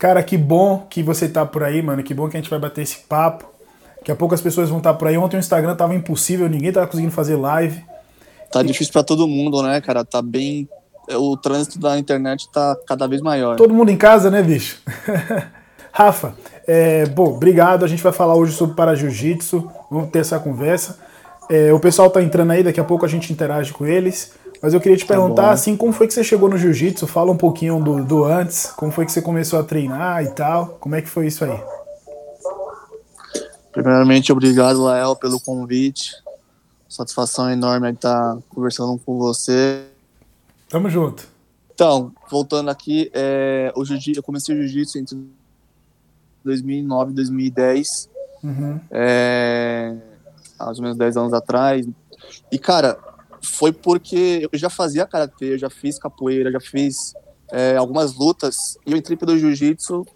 [0.00, 2.02] Cara, que bom que você tá por aí, mano.
[2.02, 3.44] Que bom que a gente vai bater esse papo.
[3.98, 5.18] Daqui a pouco as pessoas vão estar tá por aí.
[5.18, 7.84] Ontem o Instagram tava impossível, ninguém tava conseguindo fazer live.
[8.50, 10.02] Tá difícil para todo mundo, né, cara?
[10.02, 10.66] Tá bem.
[11.10, 13.56] O trânsito da internet tá cada vez maior.
[13.56, 14.80] Todo mundo em casa, né, bicho?
[15.92, 16.34] Rafa,
[16.66, 17.84] é, bom, obrigado.
[17.84, 19.70] A gente vai falar hoje sobre para jiu-jitsu.
[19.90, 20.98] Vamos ter essa conversa.
[21.50, 24.32] É, o pessoal tá entrando aí, daqui a pouco a gente interage com eles.
[24.62, 27.06] Mas eu queria te tá perguntar, tá assim, como foi que você chegou no jiu-jitsu?
[27.06, 30.78] Fala um pouquinho do, do antes, como foi que você começou a treinar e tal.
[30.80, 31.58] Como é que foi isso aí?
[33.72, 36.12] Primeiramente, obrigado, Lael, pelo convite.
[36.88, 39.84] Satisfação enorme estar conversando com você.
[40.68, 41.26] Tamo junto.
[41.72, 43.82] Então, voltando aqui, é, o
[44.14, 45.16] eu comecei o jiu-jitsu entre
[46.44, 48.10] 2009 e 2010.
[48.42, 48.80] Uhum.
[48.90, 49.96] É,
[50.58, 51.86] há mais ou menos 10 anos atrás.
[52.52, 52.98] E, cara,
[53.42, 57.14] foi porque eu já fazia karatê, eu já fiz capoeira, já fiz
[57.50, 60.06] é, algumas lutas e eu entrei pelo jiu-jitsu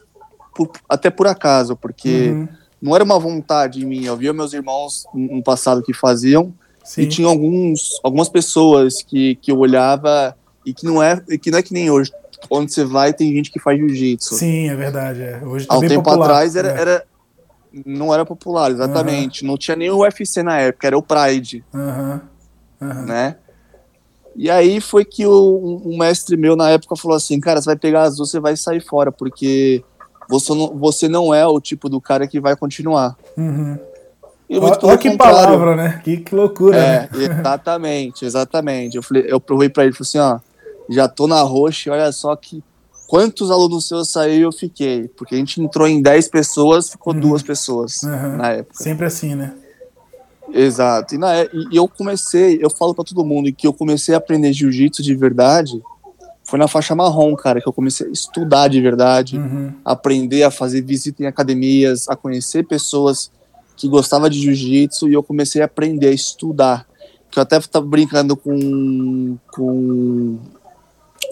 [0.89, 2.49] até por acaso, porque uhum.
[2.81, 4.09] não era uma vontade minha.
[4.09, 7.03] Eu via meus irmãos no passado que faziam Sim.
[7.03, 11.59] e tinha alguns, algumas pessoas que, que eu olhava e que não é que não
[11.59, 12.13] é que nem hoje.
[12.51, 14.35] Onde você vai tem gente que faz jiu-jitsu.
[14.35, 15.23] Sim, é verdade.
[15.23, 15.43] É.
[15.45, 16.81] Hoje tá Há um tempo popular, atrás era, é.
[16.81, 17.07] era
[17.85, 19.43] não era popular, exatamente.
[19.43, 19.51] Uhum.
[19.51, 21.65] Não tinha nem o UFC na época, era o Pride.
[21.73, 22.21] Uhum.
[22.85, 23.05] Uhum.
[23.07, 23.37] Né?
[24.37, 27.77] E aí foi que o, um mestre meu na época falou assim, cara, você vai
[27.77, 29.85] pegar azul, você vai sair fora, porque
[30.29, 33.17] você não, você não é o tipo do cara que vai continuar.
[33.37, 33.79] Uhum.
[34.49, 35.39] E muito Olha que contrário.
[35.39, 36.01] palavra, né?
[36.05, 36.77] Que, que loucura.
[36.77, 37.09] É, né?
[37.13, 38.97] exatamente, exatamente.
[38.97, 40.39] Eu, falei, eu provei pra ele, falei assim, ó,
[40.91, 42.63] já tô na roxa, olha só que
[43.07, 45.09] quantos alunos seus saiu eu fiquei.
[45.17, 47.21] Porque a gente entrou em 10 pessoas, ficou uhum.
[47.21, 48.37] duas pessoas uhum.
[48.37, 48.83] na época.
[48.83, 49.55] Sempre assim, né?
[50.53, 51.15] Exato.
[51.15, 54.53] E, na, e eu comecei, eu falo para todo mundo que eu comecei a aprender
[54.53, 55.81] jiu-jitsu de verdade
[56.45, 59.73] foi na faixa marrom, cara, que eu comecei a estudar de verdade, uhum.
[59.83, 63.31] aprender a fazer visita em academias, a conhecer pessoas
[63.77, 66.87] que gostavam de jiu-jitsu e eu comecei a aprender a estudar.
[67.31, 70.39] Que eu até estava brincando com, com,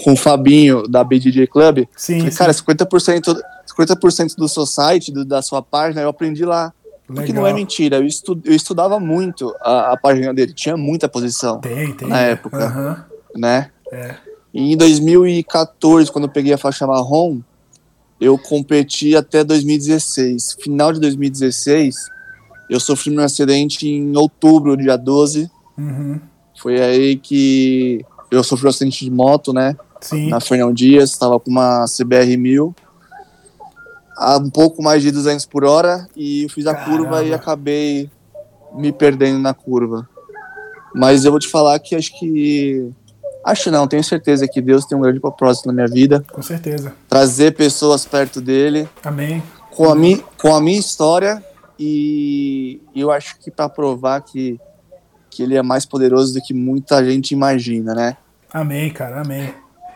[0.03, 1.87] com o Fabinho da BDJ Club.
[1.95, 2.39] Sim, Falei, sim.
[2.39, 6.72] Cara, 50%, 50 do seu site, do, da sua página, eu aprendi lá.
[7.09, 7.17] Legal.
[7.17, 11.09] Porque não é mentira, eu, estu, eu estudava muito a, a, página dele, tinha muita
[11.09, 12.09] posição tem, tem.
[12.09, 13.41] na época, uhum.
[13.41, 13.71] né?
[13.91, 14.15] É.
[14.55, 17.41] E em 2014, quando eu peguei a faixa marrom,
[18.21, 20.59] eu competi até 2016.
[20.61, 21.97] Final de 2016,
[22.71, 25.51] eu sofri um acidente em outubro, dia 12.
[25.77, 26.21] Uhum.
[26.61, 29.77] Foi aí que eu sofri um acidente de moto, né?
[30.01, 30.29] Sim.
[30.29, 32.75] Na Fernão Dias, estava com uma CBR 1000
[34.22, 36.97] a um pouco mais de 200 por hora e fiz a Caramba.
[36.97, 38.10] curva e acabei
[38.75, 40.09] me perdendo na curva.
[40.94, 42.91] Mas eu vou te falar que acho que.
[43.44, 46.25] Acho não, tenho certeza que Deus tem um grande propósito na minha vida.
[46.31, 46.94] Com certeza.
[47.09, 48.88] Trazer pessoas perto dele.
[49.03, 49.43] Amém.
[49.72, 51.43] Com a, mi, com a minha história
[51.78, 54.60] e eu acho que para provar que,
[55.28, 58.16] que ele é mais poderoso do que muita gente imagina, né?
[58.53, 59.53] Amém, cara, amém.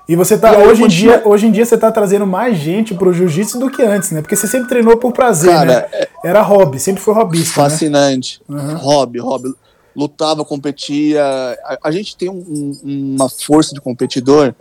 [0.08, 2.94] E você tá, e hoje, em dia, hoje em dia você tá trazendo mais gente
[2.94, 4.22] pro jiu-jitsu do que antes, né?
[4.22, 5.88] Porque você sempre treinou por prazer, Cara, né?
[5.92, 7.60] É Era hobby, sempre foi hobbyista.
[7.60, 7.68] Né?
[7.68, 8.40] Fascinante.
[8.48, 8.62] Né?
[8.62, 8.76] Uhum.
[8.76, 9.52] Hobby, hobby.
[9.96, 11.24] Lutava, competia.
[11.64, 14.54] A, a gente tem um, uma força de competidor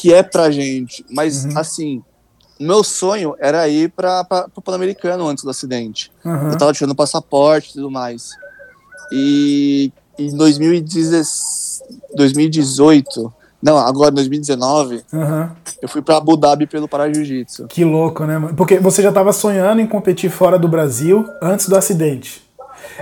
[0.00, 1.04] que é pra gente.
[1.08, 1.56] Mas, uhum.
[1.56, 2.02] assim,
[2.58, 4.26] meu sonho era ir para
[4.56, 6.10] o Pan-Americano antes do acidente.
[6.24, 6.50] Uhum.
[6.50, 8.30] Eu tava tirando passaporte e tudo mais.
[9.12, 10.36] E em
[12.14, 15.48] 2018 não, agora em 2019, uhum.
[15.82, 17.66] eu fui para Abu Dhabi pelo Para Jiu-Jitsu.
[17.68, 18.54] Que louco, né, mano?
[18.54, 22.42] Porque você já estava sonhando em competir fora do Brasil antes do acidente.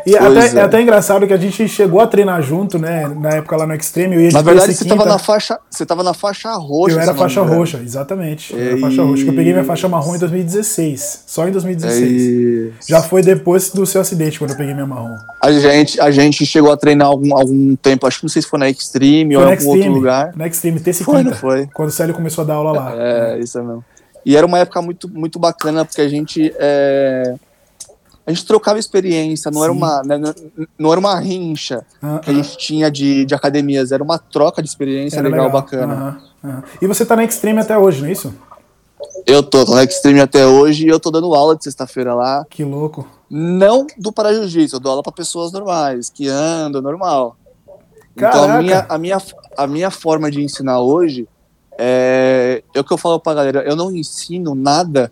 [0.07, 0.55] E até, é.
[0.55, 0.61] é.
[0.63, 3.09] até engraçado que a gente chegou a treinar junto, né?
[3.09, 4.17] Na época lá no Extreme.
[4.17, 5.59] Eu ia na verdade, você estava na faixa.
[5.71, 6.97] Você tava na faixa roxa.
[6.97, 8.53] Eu era faixa roxa, exatamente.
[8.53, 9.25] Eu era faixa roxa.
[9.25, 11.25] Eu peguei minha faixa marrom em 2016.
[11.27, 12.69] Só em 2016.
[12.69, 15.17] É Já foi depois do seu acidente, quando eu peguei minha marrom.
[15.43, 18.49] A gente, a gente chegou a treinar algum, algum tempo, acho que não sei se
[18.49, 20.33] foi na Extreme foi ou em algum outro lugar.
[20.37, 21.37] Na Extreme, terça e foi, quinta.
[21.37, 21.67] Foi.
[21.75, 22.95] Quando o Célio começou a dar aula lá.
[22.97, 23.85] É, isso é mesmo.
[24.25, 26.53] E era uma época muito, muito bacana, porque a gente.
[26.59, 27.35] É
[28.29, 30.19] a gente trocava experiência, não era uma né,
[30.79, 34.63] não era uma rincha uh que a gente tinha de, de academias, era uma troca
[34.63, 36.21] de experiência legal, legal, bacana.
[36.45, 36.63] Uh.
[36.83, 38.35] E você tá na Extreme até hoje, não é isso?
[39.25, 42.45] Eu tô, tô na Extreme até hoje e eu tô dando aula de sexta-feira lá.
[42.51, 43.09] Que louco.
[43.31, 47.35] Não do para jiu-jitsu, eu dou aula para pessoas normais, que andam normal.
[48.15, 48.39] Caraca.
[48.39, 49.19] Então a minha, a, minha,
[49.57, 51.27] a minha forma de ensinar hoje
[51.79, 55.11] é, é o que eu falo pra galera, eu não ensino nada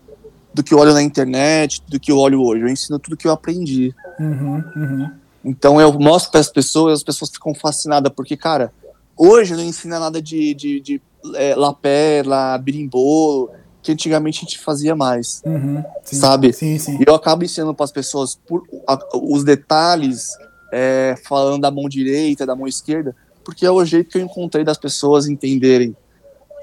[0.57, 2.63] do que eu olho na internet, do que eu olho hoje.
[2.63, 3.93] Eu ensino tudo que eu aprendi.
[4.19, 5.11] Uhum, uhum.
[5.45, 8.73] Então eu mostro para as pessoas, as pessoas ficam fascinadas, porque, cara,
[9.15, 11.01] hoje não ensina nada de, de, de
[11.35, 13.51] é, lapela, birimbolo,
[13.83, 16.51] que antigamente a gente fazia mais, Uhum, sim, sabe?
[16.51, 16.97] Sim, sim.
[16.99, 20.31] E eu acabo ensinando para as pessoas por, a- os detalhes,
[20.73, 23.15] é, falando da mão direita, da mão esquerda,
[23.45, 25.95] porque é o jeito que eu encontrei das pessoas entenderem,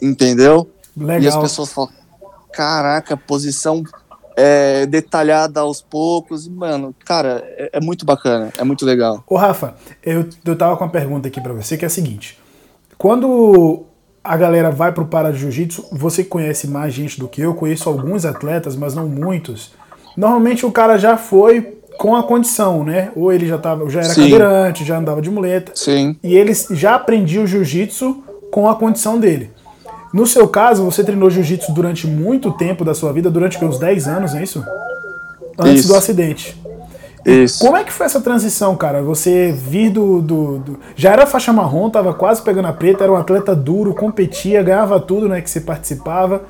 [0.02, 0.68] entendeu?
[0.96, 1.40] E as Legal.
[1.42, 1.90] pessoas falam,
[2.54, 3.82] caraca, posição
[4.36, 9.22] é, detalhada aos poucos, mano, cara, é, é muito bacana, é muito legal.
[9.26, 12.38] Ô Rafa, eu, eu tava com uma pergunta aqui pra você que é a seguinte:
[12.98, 13.84] quando
[14.22, 18.24] a galera vai pro para jiu-jitsu, você conhece mais gente do que eu, conheço alguns
[18.24, 19.72] atletas, mas não muitos.
[20.16, 23.10] Normalmente o cara já foi com a condição, né?
[23.14, 24.22] Ou ele já tava, já era Sim.
[24.22, 29.18] cadeirante, já andava de muleta, Sim, e ele já aprendia o jiu-jitsu com a condição
[29.18, 29.50] dele.
[30.14, 34.06] No seu caso, você treinou jiu-jitsu durante muito tempo da sua vida, durante uns 10
[34.06, 34.64] anos, é isso?
[35.58, 35.88] Antes Isso.
[35.88, 36.56] do acidente.
[37.26, 37.58] isso.
[37.58, 39.02] Como é que foi essa transição, cara?
[39.02, 43.12] Você vir do, do, do- Já era faixa marrom, tava quase pegando a preta, era
[43.12, 45.40] um atleta duro, competia, ganhava tudo, né?
[45.40, 46.42] Que você participava.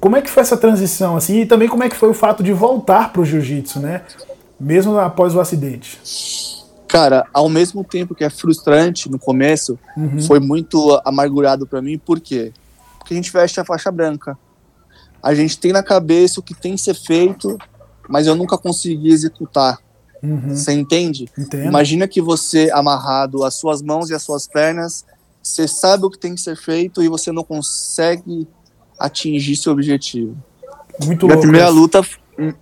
[0.00, 1.40] Como é que foi essa transição, assim?
[1.40, 4.02] E também como é que foi o fato de voltar pro jiu-jitsu, né?
[4.60, 5.98] Mesmo após o acidente.
[6.86, 9.78] Cara, ao mesmo tempo que é frustrante no começo,
[10.26, 12.52] foi muito amargurado pra mim, por quê?
[12.54, 12.67] Porque
[13.14, 14.38] a gente veste a faixa branca.
[15.22, 17.58] A gente tem na cabeça o que tem que ser feito,
[18.08, 19.78] mas eu nunca consegui executar.
[20.22, 20.54] Uhum.
[20.54, 21.28] Você entende?
[21.38, 21.64] Entendo.
[21.66, 25.04] Imagina que você, amarrado as suas mãos e as suas pernas,
[25.42, 28.46] você sabe o que tem que ser feito e você não consegue
[28.98, 30.36] atingir seu objetivo.
[31.04, 31.40] Muito Minha louco.
[31.42, 31.76] primeira isso.
[31.76, 32.00] luta,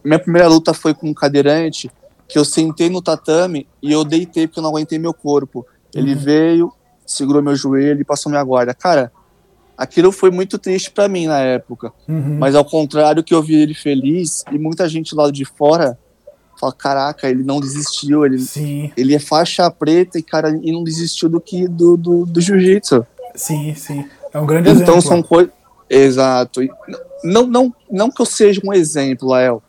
[0.05, 1.91] minha primeira luta foi com um cadeirante
[2.29, 5.65] que eu sentei no tatame e eu deitei porque eu não aguentei meu corpo.
[5.95, 6.19] Ele Uhum.
[6.21, 6.73] veio,
[7.07, 8.75] segurou meu joelho e passou minha guarda.
[8.75, 9.11] Cara,
[9.77, 11.93] aquilo foi muito triste pra mim na época.
[12.09, 12.39] Uhum.
[12.39, 15.99] Mas ao contrário que eu vi ele feliz e muita gente lá de fora
[16.59, 20.83] fala, caraca, ele não desistiu, ele, Sim, ele é faixa preta e cara e não
[20.83, 23.07] desistiu do que do, do, do jiu-jitsu.
[23.35, 24.09] sim, sim.
[24.33, 25.03] É um grande Então exemplo.
[25.03, 25.53] são coisas.
[25.89, 26.61] Exato.
[27.23, 29.63] Não, não, não que eu seja um exemplo, Lael,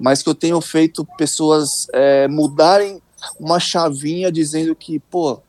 [0.00, 3.00] mas que eu tenho feito pessoas é, mudarem
[3.38, 5.42] uma chavinha dizendo que, pô, o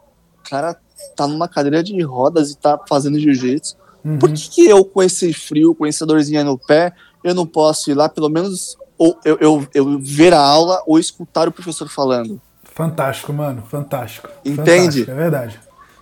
[0.50, 0.75] cara
[1.16, 3.75] tá numa cadeira de rodas e tá fazendo jiu-jitsu.
[4.03, 4.18] Uhum.
[4.19, 6.92] Por que, que eu, com esse frio, com essa dorzinha no pé,
[7.24, 10.98] eu não posso ir lá, pelo menos, ou eu, eu, eu ver a aula ou
[11.00, 12.42] escutar o professor falando?
[12.63, 13.63] Fantástico, mano.
[13.69, 14.27] Fantástico.
[14.45, 14.57] Entende?
[15.06, 15.59] Fantástico, é verdade.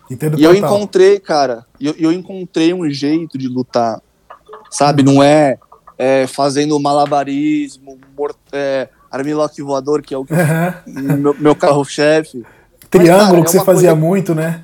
[0.09, 0.75] Entendo E eu total.
[0.75, 4.01] encontrei, cara, eu, eu encontrei um jeito de lutar,
[4.71, 5.03] sabe?
[5.03, 5.57] Não é,
[5.97, 10.73] é fazendo malabarismo, mor- é, armlock voador, que é o que Aham.
[10.87, 12.43] meu, meu carro-chefe.
[12.89, 14.63] Triângulo cara, é que você uma fazia coisa- muito, né?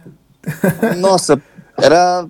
[0.98, 1.42] Nossa,
[1.77, 2.25] era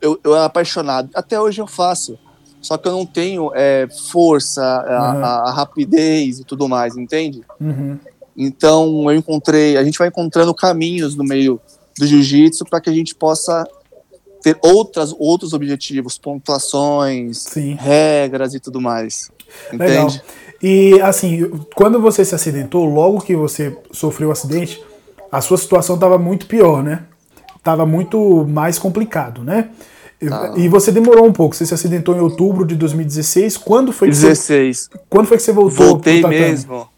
[0.00, 1.10] eu, eu era apaixonado.
[1.14, 2.18] Até hoje eu faço.
[2.60, 5.24] Só que eu não tenho é, força, a, Uhum.
[5.24, 7.42] a- a rapidez e tudo mais, entende?
[7.60, 7.98] Uhum.
[8.36, 11.60] Então eu encontrei, a gente vai encontrando caminhos no meio
[11.98, 13.66] do jiu-jitsu para que a gente possa
[14.42, 17.74] ter outras, outros objetivos, pontuações, Sim.
[17.78, 19.30] regras e tudo mais.
[19.72, 20.06] Legal.
[20.06, 20.22] Entende?
[20.62, 24.82] E assim, quando você se acidentou, logo que você sofreu o acidente,
[25.30, 27.04] a sua situação estava muito pior, né?
[27.66, 29.70] Tava muito mais complicado, né?
[30.22, 30.52] E- Tá.
[30.56, 31.56] E você demorou um pouco.
[31.56, 33.56] Você se acidentou em outubro de 2016.
[33.56, 34.88] Quando foi que, você, 16.
[35.10, 35.86] quando foi que você voltou?
[35.88, 36.88] Voltei mesmo.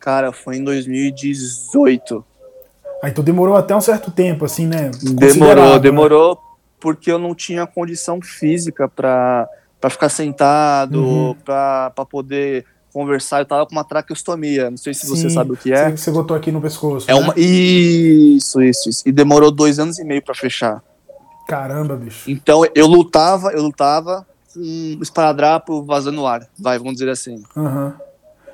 [0.00, 2.24] Cara, foi em 2018.
[3.00, 4.90] Ah, então demorou até um certo tempo, assim, né?
[5.02, 5.78] Demorou, né?
[5.78, 6.36] demorou
[6.80, 9.48] porque eu não tinha condição física para
[9.80, 11.34] para ficar sentado, Uhum.
[11.44, 13.40] pra para poder conversar.
[13.40, 15.90] Eu tava com uma traqueostomia, não sei se você Sim, sabe o que é.
[15.90, 17.10] Você, você botou aqui no pescoço.
[17.10, 17.20] É né?
[17.20, 19.02] uma isso, isso, isso.
[19.06, 20.82] E demorou dois anos e meio para fechar.
[21.48, 22.30] Caramba, bicho.
[22.30, 26.46] Então eu lutava, eu lutava com um esparadrapo vazando ar.
[26.58, 27.42] Vai, vamos dizer assim.
[27.56, 27.94] Aham.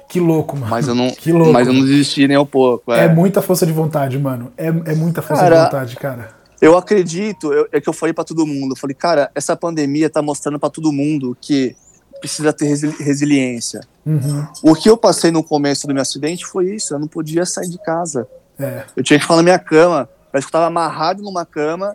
[0.09, 0.71] Que louco, mano.
[0.71, 1.53] Mas eu não, Que louco.
[1.53, 2.93] mas eu não desisti nem um pouco.
[2.93, 3.09] É é.
[3.09, 4.51] muita força de vontade, mano.
[4.57, 6.31] É, é muita força Cara, de vontade, cara.
[6.63, 8.73] Eu acredito, eu- é que eu falei pra todo mundo.
[8.73, 11.77] Eu falei, cara, essa pandemia tá mostrando pra todo mundo que
[12.21, 13.81] precisa ter resi- resiliência.
[14.05, 14.47] Uhum.
[14.63, 16.95] O que eu passei no começo do meu acidente foi isso.
[16.95, 18.27] Eu não podia sair de casa.
[18.59, 18.85] É.
[18.97, 20.09] Eu tinha que ficar na minha cama.
[20.31, 21.95] Parece que eu tava amarrado numa cama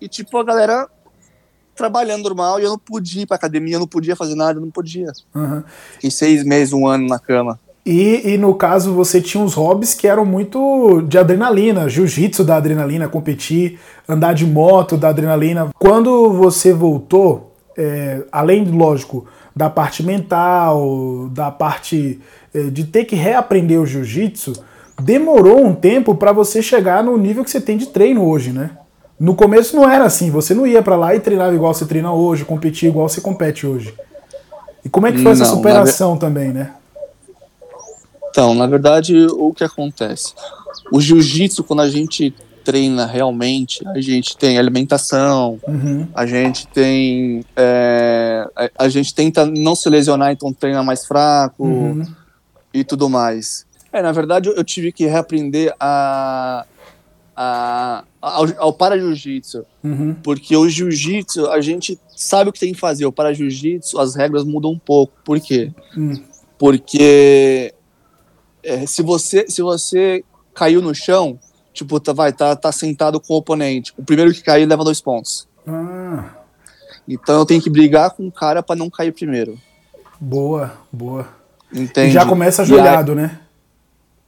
[0.00, 0.88] e, tipo, a galera
[1.74, 4.62] trabalhando normal e eu não podia ir pra academia, eu não podia fazer nada, eu
[4.62, 5.10] não podia.
[5.34, 5.62] Uhum.
[5.94, 7.58] Fiquei seis meses, um ano na cama.
[7.84, 12.56] E, e no caso, você tinha uns hobbies que eram muito de adrenalina, jiu-jitsu da
[12.56, 13.78] adrenalina, competir,
[14.08, 15.68] andar de moto da adrenalina.
[15.78, 22.20] Quando você voltou, é, além, lógico, da parte mental, da parte
[22.52, 24.52] é, de ter que reaprender o jiu-jitsu,
[25.00, 28.70] demorou um tempo para você chegar no nível que você tem de treino hoje, né?
[29.18, 32.12] No começo não era assim, você não ia para lá e treinava igual você treina
[32.12, 33.94] hoje, competia igual você compete hoje.
[34.84, 36.72] E como é que foi essa Não, na superação também, né?
[38.30, 40.34] Então, na verdade, o que acontece?
[40.92, 42.34] O jiu-jitsu, quando a gente
[42.64, 46.08] treina realmente, a gente tem alimentação, Uhum.
[46.14, 47.44] a gente tem.
[47.54, 47.93] é,
[48.76, 52.04] a, a gente tenta não se lesionar, então treina mais fraco Uhum.
[52.72, 53.66] e tudo mais.
[53.92, 56.66] É, na verdade, eu tive que reaprender a,
[57.36, 59.64] a, ao, ao para-jiu-jitsu.
[59.82, 60.16] Uhum.
[60.22, 63.06] Porque o jiu-jitsu, a gente sabe o que tem que fazer.
[63.06, 65.12] O para-jiu-jitsu, as regras mudam um pouco.
[65.24, 65.72] Por quê?
[65.96, 66.14] Hum.
[66.58, 67.72] Porque
[68.62, 71.38] é, se, você, se você caiu no chão,
[71.72, 73.92] tipo, tá, vai, tá, tá sentado com o oponente.
[73.96, 75.46] O primeiro que cair leva dois pontos.
[75.66, 76.30] Ah,
[77.08, 79.58] Então eu tenho que brigar com o cara para não cair primeiro.
[80.20, 81.28] boa, boa.
[81.72, 82.08] Entende?
[82.08, 83.40] E já começa E aí, ajoelhado, né?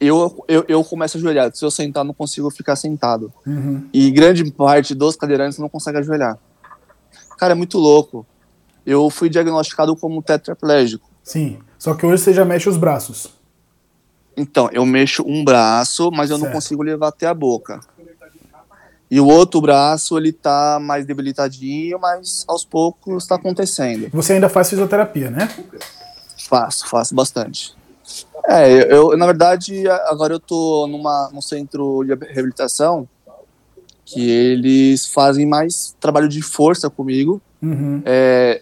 [0.00, 1.56] eu, eu, eu começo ajoelhado.
[1.56, 3.32] Se eu sentar, não consigo ficar sentado.
[3.46, 3.86] Uhum.
[3.92, 6.38] E grande parte dos cadeirantes não consegue ajoelhar.
[7.38, 8.26] Cara, é muito louco.
[8.84, 11.08] Eu fui diagnosticado como tetraplégico.
[11.22, 11.58] Sim.
[11.78, 13.28] Só que hoje você já mexe os braços.
[14.36, 16.54] Então, eu mexo um braço, mas eu não Certo.
[16.54, 17.80] consigo levar até a boca.
[19.10, 24.08] E o outro braço, ele tá mais debilitadinho, mas aos poucos tá acontecendo.
[24.12, 25.48] Você ainda faz fisioterapia, né?
[26.48, 27.74] Faço, faço bastante.
[28.48, 33.08] É, eu, eu, na verdade, agora eu tô numa, num centro de reabilitação
[34.04, 38.02] que eles fazem mais trabalho de força comigo, Uhum.
[38.04, 38.60] é,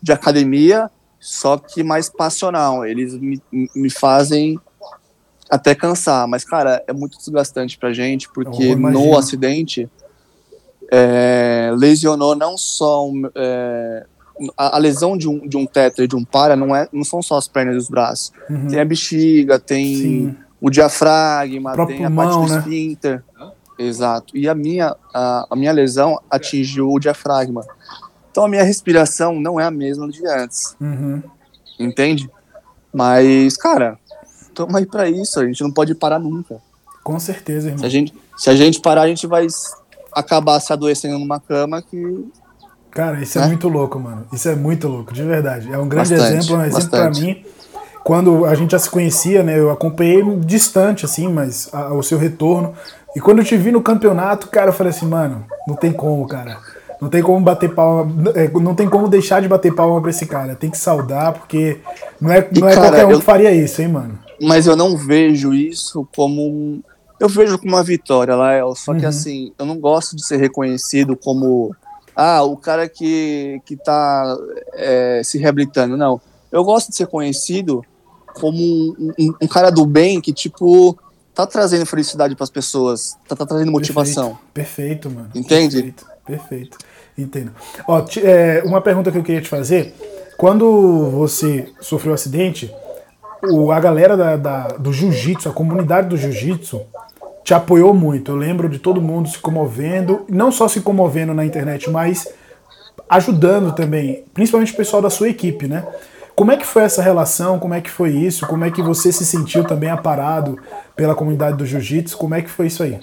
[0.00, 0.90] de academia,
[1.20, 2.86] só que mais passional.
[2.86, 4.58] Eles me, me fazem
[5.50, 9.88] até cansar, mas, cara, é muito desgastante pra gente, porque no acidente
[10.90, 14.06] é, lesionou não só um, é,
[14.56, 17.04] a, a lesão de um, de um tetra e de um para não, é, não
[17.04, 18.32] são só as pernas e os braços.
[18.48, 18.68] Uhum.
[18.68, 20.36] Tem a bexiga, tem Sim.
[20.60, 22.58] o diafragma, Próprio tem a pulmão, parte do né?
[22.60, 23.24] esfíncter.
[23.78, 24.36] Exato.
[24.36, 27.64] E a minha, a, a minha lesão atingiu o diafragma.
[28.30, 31.22] Então a minha respiração não é a mesma de antes, Uhum.
[31.78, 32.28] entende?
[32.92, 33.98] Mas, cara,
[34.66, 36.56] tamo aí pra isso, a gente não pode parar nunca.
[37.04, 37.86] Com certeza, Se irmão.
[37.86, 39.46] a gente, se a gente parar, a gente vai
[40.12, 42.26] acabar se adoecendo numa cama que.
[42.90, 43.46] Cara, isso é né?
[43.48, 44.26] muito louco, mano.
[44.32, 45.72] Isso é muito louco, de verdade.
[45.72, 47.20] É um grande Bastante, exemplo, um exemplo pra bastante.
[47.26, 47.44] mim.
[48.02, 49.58] Quando a gente já se conhecia, né?
[49.58, 52.72] Eu acompanhei distante, assim, mas a- o seu retorno.
[53.14, 56.26] E quando eu te vi no campeonato, cara, eu falei assim, mano, não tem como,
[56.26, 56.56] cara.
[57.00, 58.10] Não tem como bater palma.
[58.34, 60.54] é, Não tem como deixar de bater palma pra esse cara.
[60.56, 61.78] Tem que saudar, porque
[62.20, 64.18] não é, E, não é cara, qualquer um eu- que faria isso, hein, mano.
[64.40, 66.42] Mas eu não vejo isso como.
[66.46, 66.82] um-
[67.20, 68.74] Eu vejo como uma vitória, Lael.
[68.76, 69.08] Só que Uhum.
[69.08, 71.74] assim, eu não gosto de ser reconhecido como.
[72.14, 74.36] Ah, o cara que, que tá
[74.74, 75.96] é, se reabilitando.
[75.96, 76.20] Não.
[76.50, 77.82] Eu gosto de ser conhecido
[78.34, 78.56] como
[78.98, 80.96] um, um- um cara do bem que, tipo,
[81.34, 83.16] tá trazendo felicidade pras pessoas.
[83.28, 84.38] Tá, tá trazendo motivação.
[84.54, 85.30] Perfeito, perfeito mano.
[85.34, 85.76] Entende?
[85.82, 86.78] Perfeito, perfeito.
[87.16, 87.52] Entendo.
[87.88, 89.92] Ó, é, uma pergunta que eu queria te fazer.
[90.36, 92.72] Quando você sofreu o acidente,
[93.42, 96.80] o, a galera da, da- do jiu-jitsu, a comunidade do jiu-jitsu,
[97.44, 98.32] te apoiou muito.
[98.32, 102.28] Eu lembro de todo mundo se comovendo, não só se comovendo na internet, mas
[103.08, 105.86] ajudando também, principalmente o pessoal da sua equipe, né?
[106.34, 107.58] Como é que foi essa relação?
[107.58, 108.46] Como é que foi isso?
[108.46, 110.56] Como é que você se sentiu também aparado
[110.94, 112.16] pela comunidade do jiu-jitsu?
[112.16, 113.00] Como é que foi isso aí?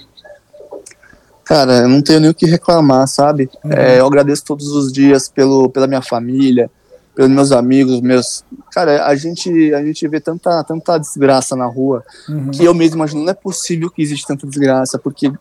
[1.43, 3.49] Cara, eu não tenho nem o que reclamar, sabe?
[3.63, 3.71] Uhum.
[3.73, 6.71] É, eu agradeço todos os dias pelo, pela minha família,
[7.15, 8.43] pelos meus amigos, meus.
[8.71, 12.51] Cara, a gente, a gente vê tanta, tanta desgraça na rua Uhum.
[12.51, 15.31] que eu mesmo imagino, não é possível que existe tanta desgraça, porque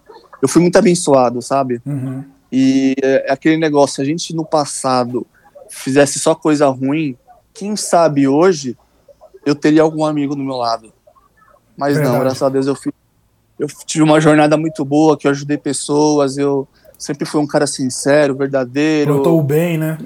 [0.41, 1.83] eu fui muito abençoado, sabe?
[1.85, 2.25] Uhum.
[2.53, 5.27] E é aquele negócio, se a gente no passado
[5.69, 7.17] fizesse só coisa ruim,
[7.53, 8.77] quem sabe hoje
[9.45, 10.93] eu teria algum amigo do meu lado.
[11.77, 12.15] Mas Verdade.
[12.15, 12.93] não, graças a Deus eu, fui,
[13.59, 17.67] eu tive uma jornada muito boa, que eu ajudei pessoas, eu sempre fui um cara
[17.67, 19.15] sincero, verdadeiro.
[19.15, 19.99] Plantou o bem, né?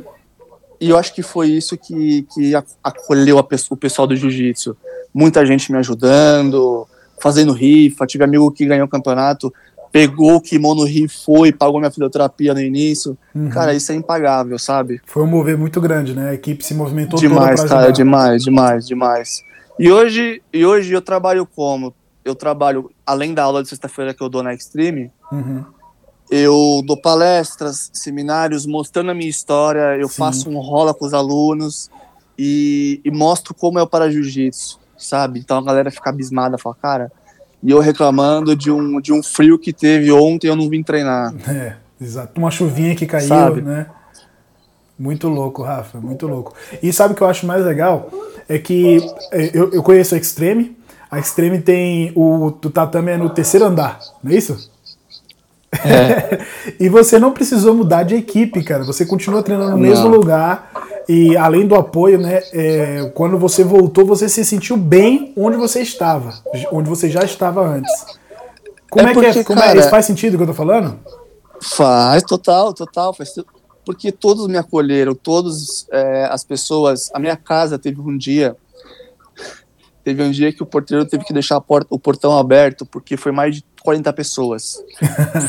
[0.80, 4.76] E eu acho que foi isso que, que acolheu o pessoal do jiu-jitsu.
[5.12, 6.87] Muita gente me ajudando,
[7.20, 8.06] fazendo rifa.
[8.06, 9.52] Tive amigo que ganhou o campeonato,
[9.90, 13.18] pegou o kimono, rifou e pagou minha fisioterapia no início.
[13.35, 13.49] Uhum.
[13.49, 15.00] Cara, isso é impagável, sabe?
[15.06, 16.30] Foi um mover muito grande, né?
[16.30, 19.42] A equipe se movimentou demais, cara, demais, demais, demais.
[19.78, 21.94] E hoje, e hoje eu trabalho como?
[22.25, 25.64] Eu trabalho, além da aula de sexta-feira que eu dou na Extreme, Uhum.
[26.30, 30.16] Eu dou palestras, seminários, mostrando a minha história, eu Sim.
[30.16, 31.90] faço um rola com os alunos
[32.38, 35.40] e, e mostro como é o para-jiu-jitsu, sabe?
[35.40, 37.12] Então a galera fica abismada, fala, cara,
[37.62, 41.35] e eu reclamando de um, de um frio que teve ontem, eu não vim treinar.
[41.49, 42.38] É, exato.
[42.38, 43.62] Uma chuvinha que caiu, Sabe?
[43.62, 43.87] né?
[44.99, 46.54] Muito louco, Rafa, muito louco.
[46.82, 48.11] E sabe o que eu acho mais legal?
[48.49, 48.99] É que
[49.30, 50.76] é, eu, eu conheço a Extreme.
[51.11, 54.70] A Extreme tem o, o tatame é no terceiro andar, não é isso?
[56.81, 58.85] e você não precisou mudar de equipe, cara.
[58.85, 59.83] Você continua treinando no Não.
[59.83, 60.71] mesmo lugar.
[61.09, 62.43] E além do apoio, né?
[62.53, 66.35] é, quando você voltou, você se sentiu bem onde você estava,
[66.71, 67.91] onde você já estava antes.
[68.91, 69.45] Como é, é porque, que é?
[69.45, 69.83] Como cara, é?
[69.89, 70.99] Faz sentido o que eu tô falando?
[71.63, 73.15] Faz, total, total.
[73.15, 73.35] Faz,
[73.85, 77.11] porque todos me acolheram, todas é, as pessoas.
[77.15, 78.57] A minha casa teve um dia.
[80.05, 83.33] Teve um dia que o porteiro teve que deixar porta, o portão aberto, porque foi
[83.33, 84.85] mais de 40 pessoas.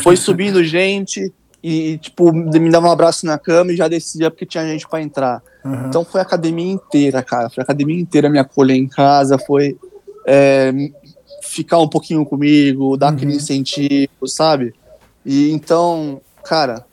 [0.01, 4.46] foi subindo gente e, tipo, me dava um abraço na cama e já descia porque
[4.46, 5.43] tinha gente para entrar.
[5.65, 5.88] Uhum.
[5.88, 7.50] Então foi a academia inteira, cara.
[7.50, 9.77] Foi a academia inteira me acolher em casa, foi
[10.25, 10.72] é,
[11.43, 13.15] ficar um pouquinho comigo, dar uhum.
[13.15, 14.74] aquele incentivo, sabe?
[15.25, 16.86] E então, cara,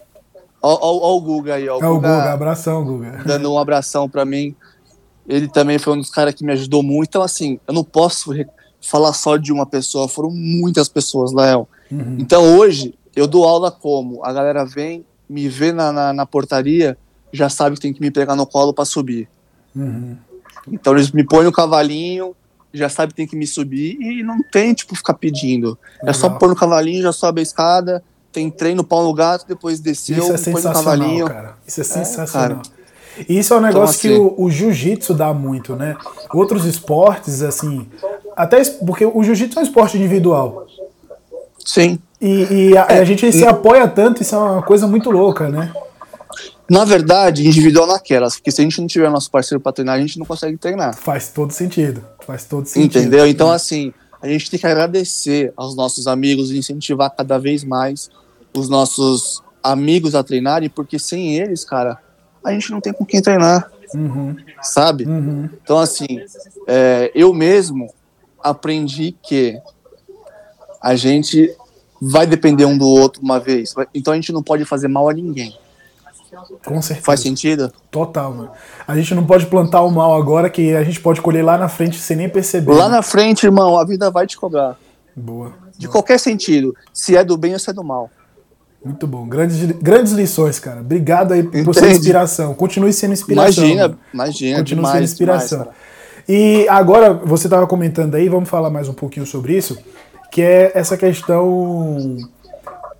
[0.60, 1.78] Ó, o Guga aí, ó.
[1.78, 3.22] O, é o Guga, Guga, abração, Guga.
[3.24, 4.52] Dando um abração para mim.
[5.28, 7.10] Ele também foi um dos caras que me ajudou muito.
[7.10, 8.32] Então, assim, eu não posso
[8.86, 11.66] falar só de uma pessoa, foram muitas pessoas, Léo.
[11.90, 12.16] Uhum.
[12.20, 14.24] Então, hoje, eu dou aula como?
[14.24, 16.96] A galera vem, me vê na, na, na portaria,
[17.32, 19.28] já sabe que tem que me pegar no colo para subir.
[19.74, 20.16] Uhum.
[20.70, 22.34] Então, eles me põem no cavalinho,
[22.72, 25.78] já sabe que tem que me subir e não tem, tipo, ficar pedindo.
[25.94, 26.10] Legal.
[26.10, 29.80] É só pôr no cavalinho, já sobe a escada, tem treino pau no gato, depois
[29.80, 31.56] desceu, Isso é sensacional, cara.
[31.66, 32.62] Isso é, é sensacional.
[33.18, 35.74] É, e isso é um então, negócio então, assim, que o, o jiu-jitsu dá muito,
[35.74, 35.96] né?
[36.32, 37.88] Outros esportes, assim.
[38.36, 40.66] Até porque o jiu-jitsu é um esporte individual.
[41.64, 41.98] Sim.
[42.20, 45.48] E, e a, é, a, gente se apoia tanto, isso é uma coisa muito louca,
[45.48, 45.72] né?
[46.68, 50.00] Na verdade, individual naquelas, porque se a gente não tiver nosso parceiro para treinar, a
[50.00, 50.94] gente não consegue treinar.
[50.94, 52.04] Faz todo sentido.
[52.26, 52.98] Faz todo sentido.
[52.98, 53.26] Entendeu?
[53.26, 58.10] Então, assim, a gente tem que agradecer aos nossos amigos e incentivar cada vez mais
[58.54, 61.98] os nossos amigos a treinarem, porque sem eles, cara,
[62.44, 63.70] a gente não tem com quem treinar.
[63.94, 64.34] Uhum.
[64.62, 65.04] Sabe?
[65.04, 65.48] Uhum.
[65.62, 66.20] Então, assim,
[66.66, 67.88] é, eu mesmo
[68.50, 69.58] aprendi que
[70.80, 71.54] a gente
[72.00, 73.74] vai depender um do outro uma vez.
[73.94, 75.56] Então a gente não pode fazer mal a ninguém.
[76.64, 77.06] Com certeza.
[77.06, 77.72] Faz sentido?
[77.90, 78.50] Total, mano.
[78.86, 81.68] A gente não pode plantar o mal agora que a gente pode colher lá na
[81.68, 82.72] frente sem nem perceber.
[82.72, 82.96] Lá né?
[82.96, 84.76] na frente, irmão, a vida vai te cobrar.
[85.14, 85.54] Boa.
[85.78, 85.92] De boa.
[85.92, 86.76] qualquer sentido.
[86.92, 88.10] Se é do bem ou se é do mal.
[88.84, 89.26] Muito bom.
[89.26, 90.80] Grandes, grandes lições, cara.
[90.80, 92.54] Obrigado aí por sua inspiração.
[92.54, 93.64] Continue sendo inspiração.
[93.64, 94.58] Imagina, imagina.
[94.58, 95.58] Continue demais, sendo inspiração.
[95.60, 95.76] Demais,
[96.28, 99.78] e agora, você estava comentando aí, vamos falar mais um pouquinho sobre isso,
[100.30, 102.16] que é essa questão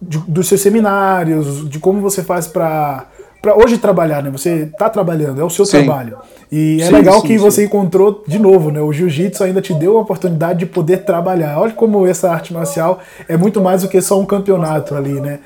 [0.01, 3.07] de, dos seus seminários, de como você faz para
[3.47, 4.31] para hoje trabalhar, né?
[4.31, 5.85] Você está trabalhando, é o seu sim.
[5.85, 6.19] trabalho.
[6.51, 8.81] E é sim, legal sim, que você encontrou de novo, né?
[8.81, 11.61] O jiu-jitsu ainda te deu a oportunidade de poder trabalhar.
[11.61, 15.39] Olha como essa arte marcial é muito mais do que só um campeonato ali, né?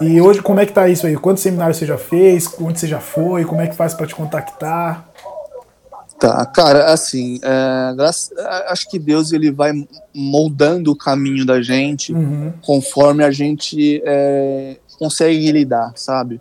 [0.00, 1.16] E hoje, como é que tá isso aí?
[1.16, 2.52] Quantos seminários você já fez?
[2.60, 3.44] Onde você já foi?
[3.44, 5.08] Como é que faz para te contactar?
[6.18, 7.94] Tá, cara, assim, é,
[8.68, 9.72] acho que Deus ele vai
[10.14, 12.52] moldando o caminho da gente uhum.
[12.62, 16.40] conforme a gente é, consegue lidar, sabe?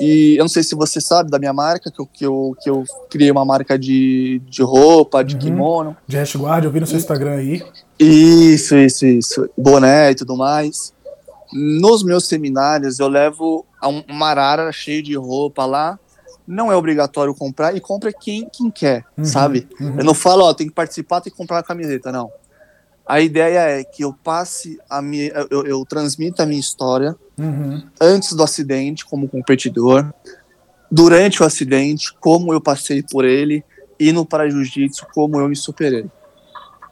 [0.00, 2.70] E eu não sei se você sabe da minha marca, que eu, que eu, que
[2.70, 5.40] eu criei uma marca de, de roupa, de uhum.
[5.40, 5.96] kimono.
[6.06, 7.62] De hashguard, eu vi no seu Instagram aí.
[7.98, 9.48] Isso, isso, isso.
[9.56, 10.92] Boné e tudo mais.
[11.52, 13.64] Nos meus seminários, eu levo
[14.08, 15.98] uma arara cheia de roupa lá.
[16.46, 19.66] Não é obrigatório comprar e compra quem, quem quer, uhum, sabe?
[19.80, 19.98] Uhum.
[19.98, 22.30] Eu não falo, ó, tem que participar, tem que comprar a camiseta, não.
[23.06, 27.82] A ideia é que eu passe a minha, eu, eu transmita a minha história uhum.
[28.00, 30.12] antes do acidente como competidor,
[30.90, 33.64] durante o acidente como eu passei por ele
[33.98, 36.06] e no para jiu-jitsu como eu me superei.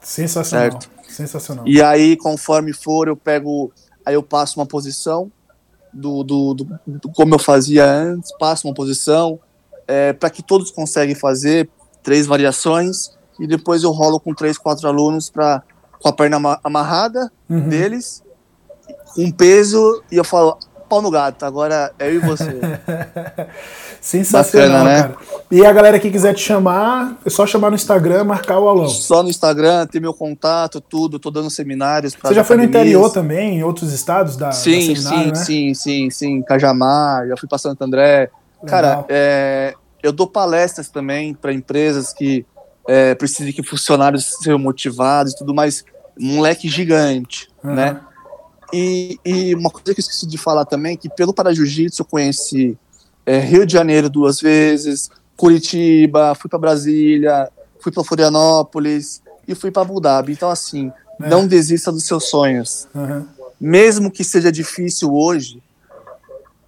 [0.00, 0.70] Sensacional.
[0.70, 0.90] Certo?
[1.08, 1.66] Sensacional.
[1.66, 3.72] E aí, conforme for, eu pego
[4.04, 5.30] aí eu passo uma posição
[5.92, 9.38] do, do, do, do como eu fazia antes, passo uma posição
[9.86, 11.68] é, para que todos conseguem fazer
[12.02, 15.62] três variações e depois eu rolo com três, quatro alunos para
[16.00, 17.68] com a perna amarrada uhum.
[17.68, 18.24] deles,
[19.14, 20.58] com peso e eu falo
[20.92, 22.60] pau no gato, agora é eu e você.
[23.98, 25.02] Sensacional, Bacana, né?
[25.02, 25.16] cara.
[25.50, 28.88] E a galera que quiser te chamar, é só chamar no Instagram, marcar o Alão.
[28.88, 31.18] Só no Instagram, ter meu contato, tudo.
[31.18, 32.14] Tô dando seminários.
[32.14, 35.34] Você já foi no interior também, em outros estados da Sim, da sim, né?
[35.34, 36.42] sim, sim, sim.
[36.42, 38.28] Cajamar, já fui para Santo André.
[38.62, 38.66] Legal.
[38.66, 42.44] Cara, é, eu dou palestras também para empresas que
[42.86, 45.84] é, precisam que funcionários sejam motivados e tudo mais.
[46.20, 47.74] Um leque gigante, uhum.
[47.74, 48.00] né?
[48.72, 52.06] E, e, uma coisa que eu esqueci de falar também, que pelo Para Jiu-Jitsu eu
[52.06, 52.78] conheci
[53.26, 59.70] é, Rio de Janeiro duas vezes, Curitiba, fui para Brasília, fui para Florianópolis e fui
[59.70, 60.32] para Abu Dhabi.
[60.32, 61.28] Então, assim, é.
[61.28, 62.88] não desista dos seus sonhos.
[62.94, 63.26] Uhum.
[63.60, 65.62] Mesmo que seja difícil hoje,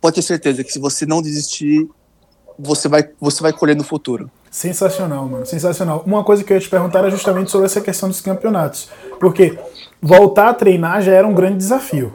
[0.01, 1.89] pode ter certeza que se você não desistir,
[2.59, 4.31] você vai, você vai colher no futuro.
[4.51, 5.45] Sensacional, mano.
[5.45, 6.05] Sensacional.
[6.07, 8.89] Uma coisa que eu ia te perguntar era justamente sobre essa questão dos campeonatos.
[9.19, 9.59] Porque
[10.05, 12.15] voltar a treinar já era um grande desafio.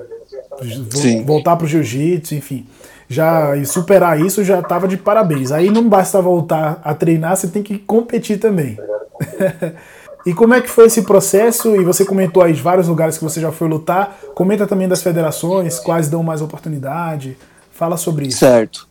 [0.91, 1.23] Sim.
[1.23, 2.65] Voltar para o jiu-jitsu, enfim
[3.12, 5.52] já e superar isso já estava de parabéns.
[5.52, 8.78] Aí não basta voltar a treinar, você tem que competir também.
[10.25, 11.75] E como é que foi esse processo?
[11.78, 14.19] E você comentou aí vários lugares que você já foi lutar.
[14.36, 17.38] Comenta também das federações, quais dão mais oportunidade.
[17.71, 18.39] Fala sobre isso.
[18.39, 18.88] Certo.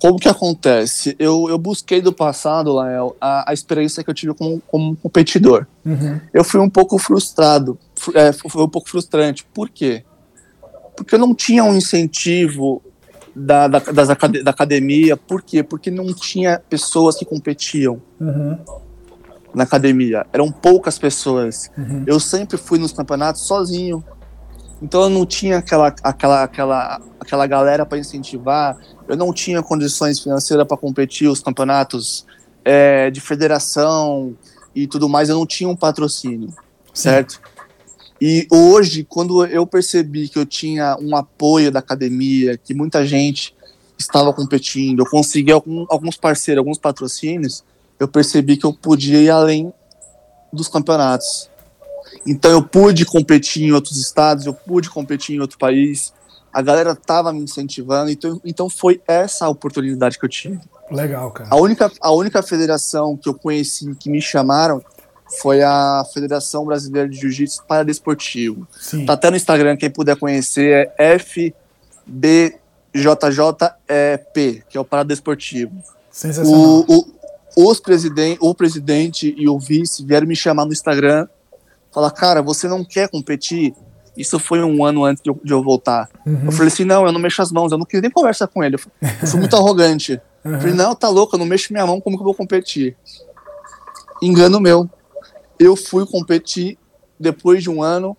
[0.00, 1.16] Como que acontece?
[1.18, 5.66] Eu, eu busquei do passado, Lael, a, a experiência que eu tive como, como competidor.
[5.84, 6.20] Uhum.
[6.32, 7.76] Eu fui um pouco frustrado,
[8.14, 9.46] é, foi um pouco frustrante.
[9.54, 10.04] Por quê?
[10.96, 12.82] Porque eu não tinha um incentivo
[13.34, 15.16] da, da, das, da academia.
[15.16, 15.62] Por quê?
[15.62, 18.00] Porque não tinha pessoas que competiam.
[18.20, 18.58] Uhum
[19.54, 20.26] na academia.
[20.32, 21.70] Eram poucas pessoas.
[21.76, 22.04] Uhum.
[22.06, 24.04] Eu sempre fui nos campeonatos sozinho.
[24.80, 28.76] Então eu não tinha aquela, aquela, aquela, aquela galera para incentivar.
[29.08, 32.26] Eu não tinha condições financeiras para competir os campeonatos
[32.64, 34.36] é, de federação
[34.74, 35.28] e tudo mais.
[35.28, 36.50] Eu não tinha um patrocínio,
[36.94, 37.40] certo?
[38.20, 43.54] E hoje, quando eu percebi que eu tinha um apoio da academia, que muita gente
[43.96, 47.64] estava competindo, eu consegui algum, alguns parceiros, alguns patrocínios,
[47.98, 49.72] eu percebi que eu podia ir além
[50.52, 51.48] dos campeonatos.
[52.26, 56.12] Então eu pude competir em outros estados, eu pude competir em outro país.
[56.52, 60.60] A galera tava me incentivando, então, então foi essa a oportunidade que eu tive.
[60.90, 61.50] Legal, cara.
[61.52, 64.82] A única, a única federação que eu conheci que me chamaram
[65.40, 68.66] foi a Federação Brasileira de Jiu-Jitsu Paradesportivo.
[68.78, 69.04] Sim.
[69.04, 71.54] Tá até no Instagram, quem puder conhecer, é FBJJEP,
[74.68, 75.72] que é o Paradesportivo.
[76.10, 76.84] Sensacional.
[76.88, 77.08] O,
[77.56, 81.28] o, os presidente, o presidente e o vice vieram me chamar no Instagram,
[81.92, 83.74] falar, cara, você não quer competir?
[84.16, 86.08] Isso foi um ano antes de eu, de eu voltar.
[86.26, 86.46] Uhum.
[86.46, 88.64] Eu falei assim, não, eu não mexo as mãos, eu não queria nem conversar com
[88.64, 88.74] ele.
[88.74, 88.90] Eu fui,
[89.38, 90.20] muito arrogante.
[90.44, 90.54] Uhum.
[90.54, 92.96] Eu falei, não, tá louco, eu não mexo minha mão, como que eu vou competir?
[94.20, 94.90] Engano meu.
[95.58, 96.78] Eu fui competir
[97.18, 98.16] depois de um ano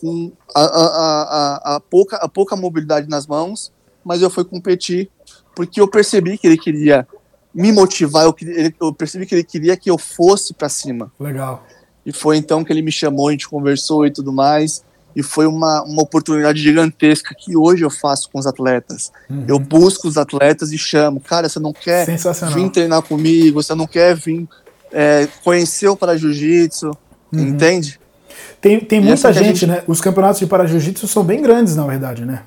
[0.00, 3.70] com a, a, a, a, pouca, a pouca mobilidade nas mãos,
[4.04, 5.10] mas eu fui competir
[5.54, 7.06] porque eu percebi que ele queria
[7.54, 8.34] me motivar, eu,
[8.80, 11.12] eu percebi que ele queria que eu fosse para cima.
[11.18, 11.64] Legal.
[12.06, 14.82] E foi então que ele me chamou, a gente conversou e tudo mais.
[15.14, 19.10] E foi uma, uma oportunidade gigantesca que hoje eu faço com os atletas.
[19.28, 19.44] Uhum.
[19.48, 21.20] Eu busco os atletas e chamo.
[21.20, 22.06] Cara, você não quer
[22.54, 24.48] vir treinar comigo, você não quer vir
[24.92, 26.90] é, conhecer o para jiu-jitsu,
[27.32, 27.40] uhum.
[27.40, 27.98] entende?
[28.60, 29.82] Tem, tem muita gente, gente, né?
[29.86, 32.42] Os campeonatos de para jiu-jitsu são bem grandes, na verdade, né?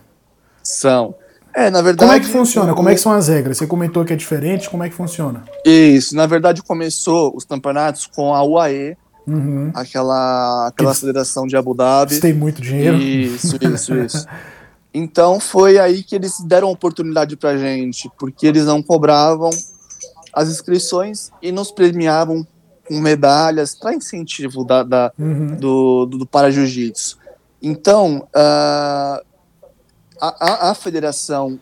[0.63, 1.15] São.
[1.53, 2.07] É, na verdade.
[2.07, 2.73] Como é que funciona?
[2.73, 3.57] Como é que são as regras?
[3.57, 5.43] Você comentou que é diferente, como é que funciona?
[5.65, 9.71] Isso, na verdade começou os campeonatos com a UAE, uhum.
[9.73, 12.19] aquela, aquela Eles federação de Abu Dhabi.
[12.19, 12.97] Tem muito dinheiro.
[12.97, 14.27] Isso, isso, isso.
[14.93, 19.49] Então foi aí que eles deram oportunidade pra gente, porque eles não cobravam
[20.33, 22.45] as inscrições e nos premiavam
[22.87, 25.55] com medalhas para incentivo da, da uhum.
[25.55, 27.17] do, do, do para jiu-jitsu.
[27.61, 29.23] Então, uh,
[30.19, 31.59] a, a, a federação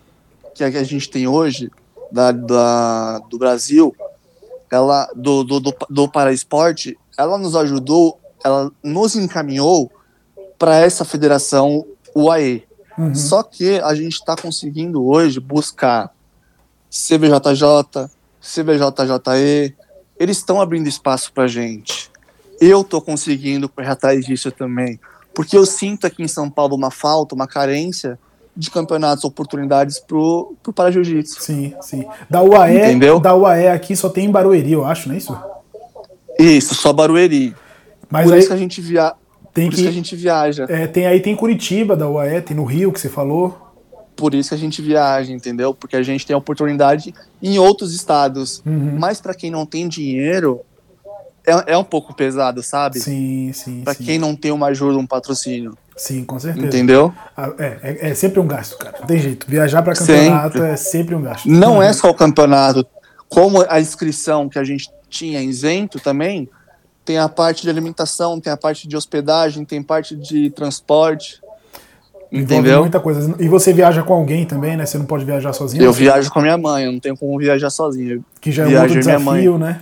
[0.56, 1.70] que a gente tem hoje,
[2.12, 3.96] da, da, do Brasil,
[4.70, 9.92] ela do, do, do, do Paraesporte, ela nos ajudou, ela nos encaminhou
[10.58, 12.64] para essa federação UAE.
[12.98, 13.16] Uhum.
[13.16, 16.12] Só que a gente está conseguindo hoje buscar
[16.90, 18.10] CBJJ,
[18.42, 19.76] CBJJE,
[20.20, 22.10] eles estão abrindo espaço para gente.
[22.60, 25.00] Eu estou conseguindo correr atrás disso também,
[25.34, 28.20] porque eu sinto aqui em São Paulo uma falta, uma carência
[28.56, 31.42] de campeonatos, oportunidades pro, pro para jiu-jitsu.
[31.42, 32.06] Sim, sim.
[32.30, 33.20] Da UAE, Entendeu?
[33.20, 35.38] da UAE aqui só tem em Barueri, eu acho, não é isso?
[36.38, 37.56] Isso, só Barueri.
[38.10, 39.14] Mas Por aí isso que a gente via...
[39.54, 40.66] tem Por que, isso que a gente viaja.
[40.68, 43.61] É, tem aí tem Curitiba da UAE, tem no Rio que você falou.
[44.22, 45.74] Por isso que a gente viaja, entendeu?
[45.74, 48.62] Porque a gente tem oportunidade em outros estados.
[48.64, 48.96] Uhum.
[49.00, 50.62] Mas para quem não tem dinheiro,
[51.44, 53.00] é, é um pouco pesado, sabe?
[53.00, 53.82] Sim, sim.
[53.82, 55.76] Para quem não tem uma ajuda, um patrocínio.
[55.98, 56.68] Sim, com certeza.
[56.68, 57.12] Entendeu?
[57.36, 59.00] Ah, É, é, é sempre um gasto, cara.
[59.00, 59.48] Não tem jeito.
[59.50, 60.70] Viajar para campeonato Sempre.
[60.70, 61.50] é sempre um gasto.
[61.50, 62.86] Não é só o campeonato.
[63.28, 66.48] Como a inscrição que a gente tinha isento também,
[67.04, 71.42] tem a parte de alimentação, tem a parte de hospedagem, tem parte de transporte.
[72.32, 72.80] Entendeu?
[72.80, 73.36] muita coisa.
[73.40, 74.86] E você viaja com alguém também, né?
[74.86, 75.84] Você não pode viajar sozinho.
[75.84, 78.24] Eu viajo com a minha mãe, eu não tenho como viajar sozinho.
[78.40, 79.82] Que já é um desafio, né?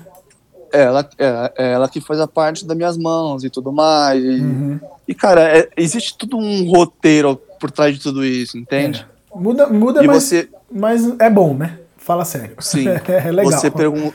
[0.74, 4.24] Ela, é, é ela que faz a parte das minhas mãos e tudo mais.
[4.24, 4.80] E, Uhum.
[5.08, 9.06] e, cara, é- existe tudo um roteiro por trás de tudo isso, entende?
[9.36, 11.78] Muda, muda E mas, você, mas é bom, né?
[11.98, 12.56] Fala sério.
[12.60, 13.52] sim, é legal.
[13.52, 14.12] você, pergun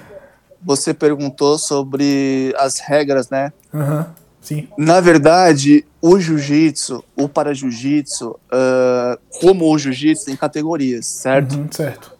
[0.67, 3.53] você perguntou sobre as regras, né?
[3.73, 4.07] Aham,
[4.45, 4.69] Sim.
[4.79, 11.57] Na verdade, o jiu-jitsu, o para-jiu-jitsu, ah, como o jiu-jitsu, tem categorias, certo?
[11.57, 12.13] Uhum, certo.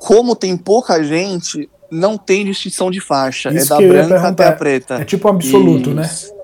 [0.00, 3.50] Como tem pouca gente, não tem distinção de faixa.
[3.54, 4.94] Isso é da branca até a preta.
[4.96, 6.02] É tipo absoluto, né?
[6.02, 6.34] Isso.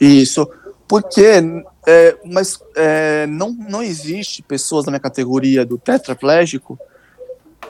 [0.00, 0.50] Isso.
[0.86, 1.42] Porque,
[1.86, 6.78] é, mas é, não, não existe pessoas na minha categoria do tetraplégico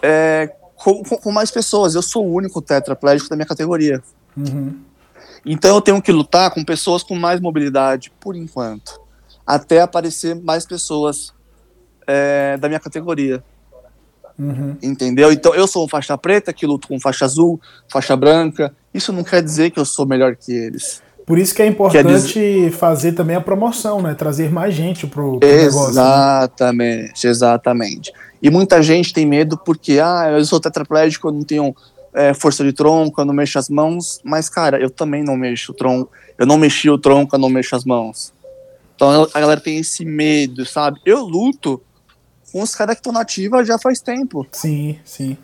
[0.02, 1.94] é, com, com- com mais pessoas.
[1.94, 4.02] Eu sou o único tetraplégico da minha categoria.
[4.37, 4.74] Uhum.
[5.44, 9.01] Então eu tenho que lutar com pessoas com mais mobilidade, por enquanto,
[9.46, 11.33] até aparecer mais pessoas
[12.07, 13.42] é, da minha categoria.
[14.38, 14.77] Uhum.
[14.81, 15.33] Entendeu?
[15.33, 18.72] Então eu sou faixa preta que luto com faixa azul, faixa branca.
[18.94, 21.03] Isso não quer dizer que eu sou melhor que eles.
[21.27, 22.70] Por isso que é importante dizer...
[22.70, 24.14] fazer também a promoção, né?
[24.14, 25.90] Trazer mais gente pro, pro exatamente, negócio.
[25.90, 27.31] Exatamente, né?
[27.31, 28.12] exatamente.
[28.40, 31.74] E muita gente tem medo porque, ah, eu sou tetraplégico, eu não tenho
[32.14, 34.21] é, força de tronco, eu não mexo as mãos.
[34.25, 36.11] Mas, cara, eu também não mexo o tronco.
[36.37, 38.33] Eu não mexi o tronco, eu não mexo as mãos.
[38.94, 41.01] Então a galera tem esse medo, sabe?
[41.07, 41.81] Eu luto
[42.53, 44.44] com os caras que estão na ativa já faz tempo.
[44.51, 45.37] Sim, sim.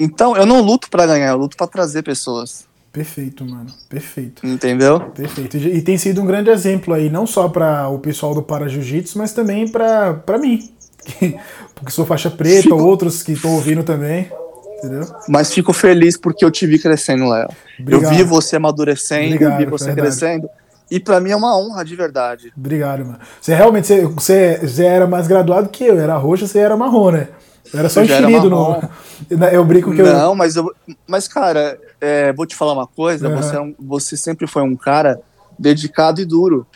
[0.00, 2.66] Então eu não luto para ganhar, eu luto para trazer pessoas.
[2.90, 3.72] Perfeito, mano.
[3.88, 4.44] Perfeito.
[4.44, 4.98] Entendeu?
[5.10, 5.56] Perfeito.
[5.56, 9.18] E tem sido um grande exemplo aí, não só para o pessoal do Para Jiu-Jitsu,
[9.18, 10.72] mas também para mim.
[11.76, 12.76] Porque sou faixa preta, fico...
[12.76, 14.28] outros que estão ouvindo também.
[14.78, 15.06] Entendeu?
[15.28, 17.48] Mas fico feliz porque eu te vi crescendo, Léo.
[17.86, 20.48] Eu vi você amadurecendo, Obrigado, vi você crescendo.
[20.90, 22.52] E para mim é uma honra de verdade.
[22.56, 23.18] Obrigado, mano.
[23.40, 25.98] Você realmente você, você, você era mais graduado que eu.
[25.98, 27.28] Era roxo, você era marrom, né?
[27.72, 28.80] Eu era só enxerido no.
[29.52, 30.16] Eu brinco que Não, eu.
[30.16, 30.72] Não, mas, eu,
[31.06, 33.28] mas cara, é, vou te falar uma coisa.
[33.28, 33.36] Uhum.
[33.36, 35.20] Você, é um, você sempre foi um cara
[35.58, 36.66] dedicado e duro.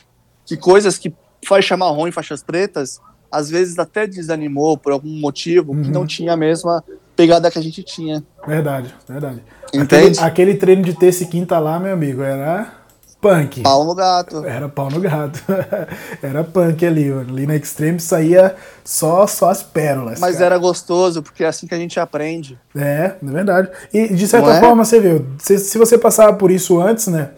[0.45, 1.15] Que coisas que
[1.47, 5.83] faixa marrom e faixas pretas, às vezes até desanimou por algum motivo uhum.
[5.83, 6.85] que não tinha a mesma
[7.17, 8.23] pegada que a gente tinha.
[8.47, 9.43] Verdade, verdade.
[9.73, 10.19] Entende?
[10.19, 12.83] Aquele, aquele treino de terça e quinta lá, meu amigo, era
[13.23, 13.63] punk.
[13.63, 14.45] Pau no gato.
[14.45, 15.41] Era pau no gato.
[16.21, 20.19] era punk ali, Ali na Extreme saía só, só as pérolas.
[20.19, 20.47] Mas cara.
[20.47, 22.59] era gostoso, porque é assim que a gente aprende.
[22.77, 23.71] É, é verdade.
[23.95, 24.61] E de certa é?
[24.61, 27.31] forma, você viu, se, se você passava por isso antes, né?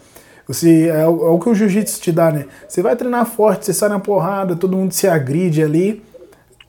[0.47, 2.45] Você, é, o, é o que o jiu-jitsu te dá, né?
[2.67, 6.03] Você vai treinar forte, você sai na porrada, todo mundo se agride ali.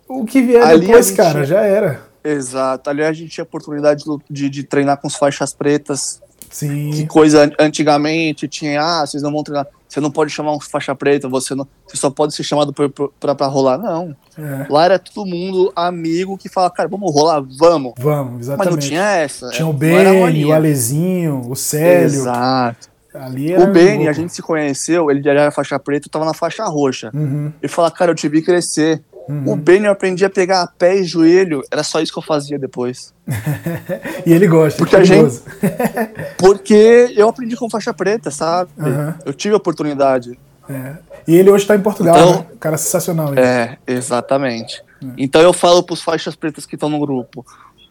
[0.08, 2.05] O que vier ali depois, cara, já era.
[2.32, 2.90] Exato.
[2.90, 6.90] Ali a gente tinha oportunidade de, de treinar com as faixas pretas, Sim.
[6.90, 10.94] Que coisa antigamente tinha, ah, vocês não vão treinar, você não pode chamar um faixa
[10.94, 13.78] preta, você não, você só pode ser chamado pra, pra, rolar.
[13.78, 14.16] Não.
[14.38, 14.66] É.
[14.68, 17.94] Lá era todo mundo amigo que fala, cara, vamos rolar, vamos.
[17.98, 18.74] Vamos, exatamente.
[18.74, 19.48] Mas não tinha essa.
[19.50, 22.06] Tinha o Beni, o Alezinho, o Célio.
[22.06, 22.88] Exato.
[23.14, 26.64] o Beni, a gente se conheceu, ele já era faixa preta, eu tava na faixa
[26.64, 27.10] roxa.
[27.14, 27.52] Uhum.
[27.62, 29.02] Ele fala, cara, eu te vi crescer.
[29.28, 29.52] Uhum.
[29.52, 32.58] O Benny eu aprendi a pegar pé e joelho, era só isso que eu fazia
[32.58, 33.12] depois.
[34.24, 35.42] e ele gosta, porque a gente,
[36.38, 38.70] Porque eu aprendi com faixa preta, sabe?
[38.78, 39.14] Uhum.
[39.24, 40.38] Eu tive a oportunidade.
[40.68, 40.96] É.
[41.26, 42.46] E ele hoje está em Portugal, então, né?
[42.60, 43.32] cara sensacional.
[43.32, 43.40] Ele.
[43.40, 44.82] É, exatamente.
[45.02, 45.06] É.
[45.18, 47.44] Então eu falo para os faixas pretas que estão no grupo,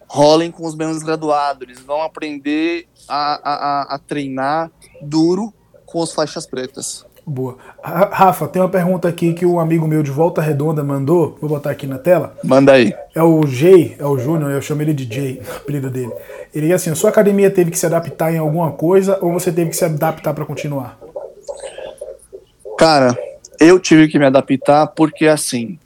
[0.08, 4.72] rolem com os menos graduados, eles vão aprender a, a, a treinar
[5.02, 5.54] duro
[5.86, 7.06] com os faixas pretas.
[7.28, 7.58] Boa.
[7.82, 11.36] Rafa, tem uma pergunta aqui que um amigo meu de Volta Redonda mandou.
[11.42, 12.38] Vou botar aqui na tela.
[12.44, 12.94] Manda aí.
[13.16, 16.14] É o Jay, é o Júnior, eu chamo ele de Jay, o apelido dele.
[16.54, 19.76] Ele assim: sua academia teve que se adaptar em alguma coisa ou você teve que
[19.76, 21.00] se adaptar para continuar?
[22.78, 23.18] Cara,
[23.60, 25.80] eu tive que me adaptar porque assim,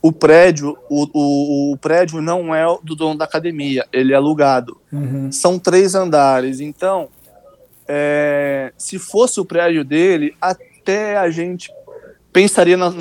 [0.00, 4.78] o prédio, o, o, o prédio não é do dono da academia, ele é alugado.
[4.90, 5.30] Uhum.
[5.30, 7.08] São três andares, então
[7.86, 11.72] é, se fosse o prédio dele, até a gente
[12.32, 12.94] pensaria numa,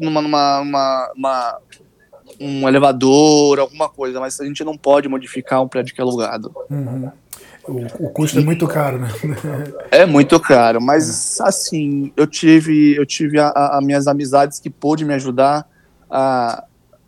[0.00, 1.58] numa, numa, numa,
[2.40, 6.54] um elevador, alguma coisa, mas a gente não pode modificar um prédio que é alugado.
[6.70, 7.10] Uhum.
[7.66, 9.08] O, o, custo é muito caro, né?
[9.90, 15.04] é muito caro, mas assim, eu tive, eu tive a, a, minhas amizades que pôde
[15.04, 15.68] me ajudar
[16.08, 16.64] a.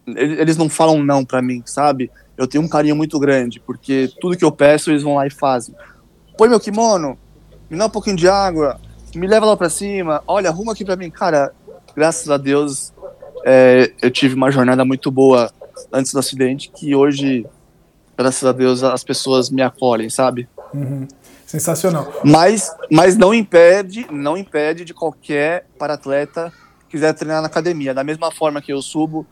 [0.07, 2.11] Eles não falam não para mim, sabe?
[2.37, 5.31] Eu tenho um carinho muito grande, porque tudo que eu peço eles vão lá e
[5.31, 5.74] fazem.
[6.37, 7.16] Põe meu kimono,
[7.70, 8.81] me dá um pouquinho de água,
[9.14, 11.10] me leva lá pra cima, olha, arruma aqui pra mim.
[11.10, 11.52] Cara,
[11.94, 12.92] graças a Deus,
[13.44, 15.50] é, eu tive uma jornada muito boa
[15.92, 17.46] antes do acidente, que hoje,
[18.16, 20.48] graças a Deus, as pessoas me acolhem, sabe?
[20.74, 21.06] Uhum.
[21.46, 22.12] Sensacional.
[22.22, 26.52] Mas, mas não impede, não impede de qualquer para-atleta
[26.88, 27.94] quiser treinar na academia.
[27.94, 29.26] Da mesma forma que eu subo,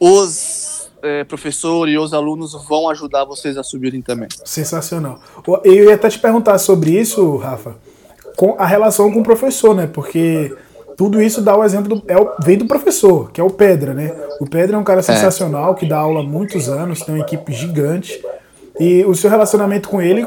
[0.00, 4.28] os é, professores e os alunos vão ajudar vocês a subirem também.
[4.44, 5.20] Sensacional.
[5.64, 7.76] Eu ia até te perguntar sobre isso, Rafa,
[8.38, 9.88] com a relação com o professor, né?
[9.92, 10.54] Porque
[10.96, 13.92] tudo isso dá o exemplo do, é o, vem do professor, que é o Pedra,
[13.92, 14.14] né?
[14.40, 15.02] O Pedra é um cara é.
[15.02, 18.24] sensacional que dá aula há muitos anos, tem uma equipe gigante
[18.78, 20.24] e o seu relacionamento com ele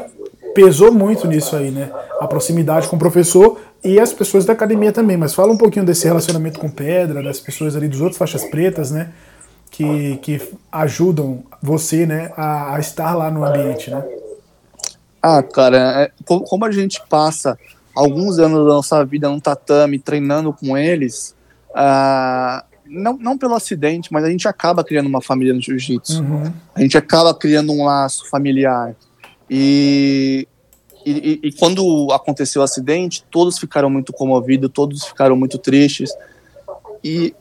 [0.54, 1.90] pesou muito nisso aí, né?
[2.20, 5.16] A proximidade com o professor e as pessoas da academia também.
[5.16, 8.90] Mas fala um pouquinho desse relacionamento com Pedra, das pessoas ali dos outros faixas pretas,
[8.90, 9.08] né?
[9.70, 10.38] Que, que
[10.70, 14.04] ajudam você, né, a, a estar lá no ambiente, né?
[15.22, 17.56] Ah, cara, é, como a gente passa
[17.94, 21.34] alguns anos da nossa vida no tatame, treinando com eles,
[21.70, 26.22] uh, não, não pelo acidente, mas a gente acaba criando uma família no jiu-jitsu.
[26.22, 26.52] Uhum.
[26.74, 28.94] A gente acaba criando um laço familiar.
[29.48, 30.46] E
[31.04, 36.10] e, e, quando aconteceu o acidente, todos ficaram muito comovidos, todos ficaram muito tristes.
[37.02, 37.34] E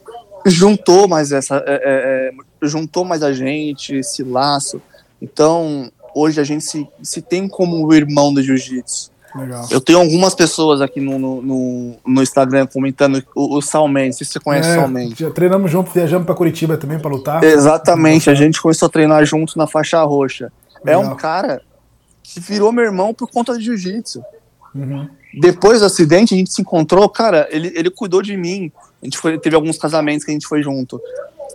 [0.45, 1.63] juntou mais essa.
[1.67, 2.31] É, é,
[2.63, 4.81] é, juntou mais a gente, esse laço.
[5.21, 9.11] Então, hoje a gente se, se tem como irmão do jiu-jitsu.
[9.35, 9.65] Legal.
[9.71, 14.39] Eu tenho algumas pessoas aqui no, no, no Instagram comentando o, o Salman, se você
[14.39, 15.13] conhece é, o Salman.
[15.15, 17.43] Já treinamos junto, viajamos para Curitiba também para lutar.
[17.43, 20.51] Exatamente, a gente começou a treinar junto na faixa roxa.
[20.83, 21.03] Legal.
[21.03, 21.61] É um cara
[22.23, 24.23] que virou meu irmão por conta de jiu-jitsu.
[24.75, 25.09] Uhum.
[25.39, 28.71] Depois do acidente, a gente se encontrou, cara, ele, ele cuidou de mim.
[29.01, 31.01] A gente foi, teve alguns casamentos que a gente foi junto.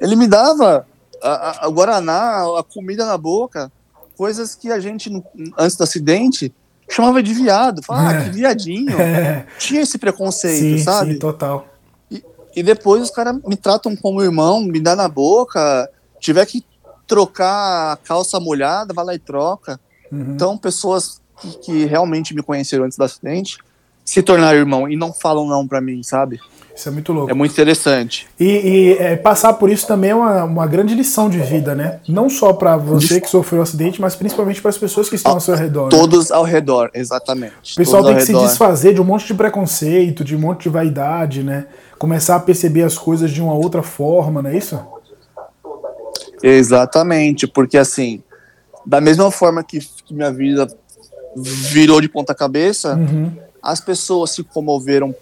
[0.00, 0.86] Ele me dava
[1.22, 3.70] a, a, a Guaraná, a comida na boca,
[4.16, 5.10] coisas que a gente,
[5.58, 6.52] antes do acidente,
[6.88, 7.82] chamava de viado.
[7.82, 8.18] Falava, é.
[8.18, 8.96] ah, que viadinho.
[9.00, 9.46] É.
[9.58, 11.14] Tinha esse preconceito, sim, sabe?
[11.14, 11.66] Sim, total.
[12.10, 12.22] E,
[12.54, 15.88] e depois os caras me tratam como irmão, me dá na boca.
[16.20, 16.64] Tiver que
[17.06, 19.80] trocar a calça molhada, vai lá e troca.
[20.10, 20.34] Uhum.
[20.34, 23.58] Então, pessoas que, que, realmente me conheceram antes do acidente
[24.04, 26.40] se tornaram irmão e não falam não para mim, sabe?
[26.76, 27.30] Isso é muito louco.
[27.30, 28.28] É muito interessante.
[28.38, 32.00] E, e é, passar por isso também é uma, uma grande lição de vida, né?
[32.06, 35.14] Não só para você que sofreu o um acidente, mas principalmente para as pessoas que
[35.14, 35.84] estão ao, ao seu redor.
[35.84, 35.90] Né?
[35.90, 36.36] Todos né?
[36.36, 37.72] ao redor, exatamente.
[37.72, 38.40] O pessoal tem que redor.
[38.40, 41.66] se desfazer de um monte de preconceito, de um monte de vaidade, né?
[41.98, 44.78] Começar a perceber as coisas de uma outra forma, não é isso?
[46.42, 48.22] Exatamente, porque assim,
[48.84, 50.68] da mesma forma que, que minha vida
[51.34, 53.32] virou de ponta cabeça, uhum.
[53.62, 55.14] as pessoas se comoveram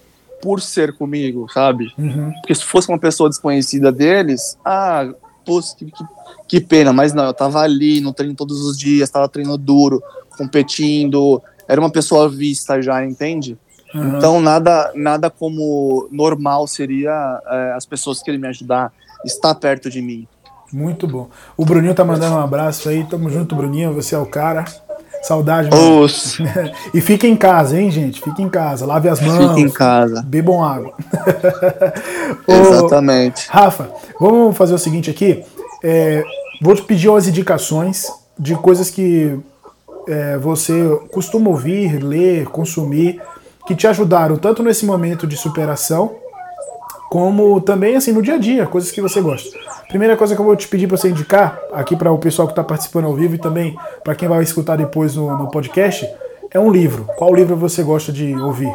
[0.44, 1.90] por ser comigo, sabe?
[1.96, 2.30] Uhum.
[2.34, 5.08] Porque se fosse uma pessoa desconhecida deles, ah,
[5.42, 6.04] pô, que, que,
[6.46, 10.02] que, pena, mas não, eu tava ali no treino todos os dias, tava treinando duro,
[10.36, 13.56] competindo, era uma pessoa vista já, entende?
[13.94, 14.18] Uhum.
[14.18, 18.92] Então nada, nada como normal seria é, as pessoas querem me ajudar,
[19.24, 20.28] estar perto de mim.
[20.70, 21.30] Muito bom.
[21.56, 23.04] O Bruninho tá mandando um abraço aí.
[23.04, 23.94] Tamo junto, Bruninho.
[23.94, 24.64] Você é o cara.
[25.24, 26.06] Saudade, mano.
[26.92, 28.20] e fique em casa, hein, gente?
[28.20, 28.84] Fique em casa.
[28.84, 29.54] Lave as mãos.
[29.54, 30.22] Fique em casa.
[30.22, 30.92] Bebam água.
[32.46, 33.48] Exatamente.
[33.48, 35.42] Rafa, vamos fazer o seguinte aqui.
[35.82, 36.22] É,
[36.60, 38.06] vou te pedir umas indicações
[38.38, 39.38] de coisas que
[40.06, 40.72] é, você
[41.10, 43.20] costuma ouvir, ler, consumir,
[43.66, 46.16] que te ajudaram tanto nesse momento de superação
[47.14, 49.56] como também assim no dia a dia, coisas que você gosta.
[49.86, 52.50] Primeira coisa que eu vou te pedir para você indicar, aqui para o pessoal que
[52.50, 56.12] está participando ao vivo e também para quem vai escutar depois no, no, podcast,
[56.50, 57.08] é um livro.
[57.16, 58.74] Qual livro você gosta de ouvir?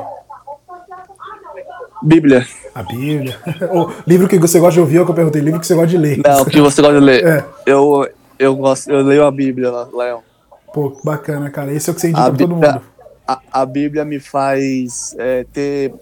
[2.01, 2.47] Bíblia.
[2.73, 3.37] A Bíblia.
[3.75, 5.75] o livro que você gosta de ouvir é o que eu perguntei, livro que você
[5.75, 6.21] gosta de ler.
[6.25, 7.27] Não, o que você gosta de ler.
[7.27, 7.45] É.
[7.65, 8.07] Eu,
[8.39, 10.23] eu, gosto, eu leio a Bíblia, Léo.
[10.73, 11.73] Pô, bacana, cara.
[11.73, 12.81] Esse é o que você indica para todo mundo.
[13.27, 15.93] A, a Bíblia me faz é, ter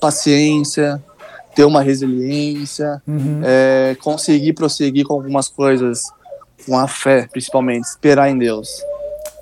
[0.00, 1.02] paciência,
[1.54, 3.40] ter uma resiliência, uhum.
[3.44, 6.04] é, conseguir prosseguir com algumas coisas
[6.66, 8.68] com a fé, principalmente, esperar em Deus.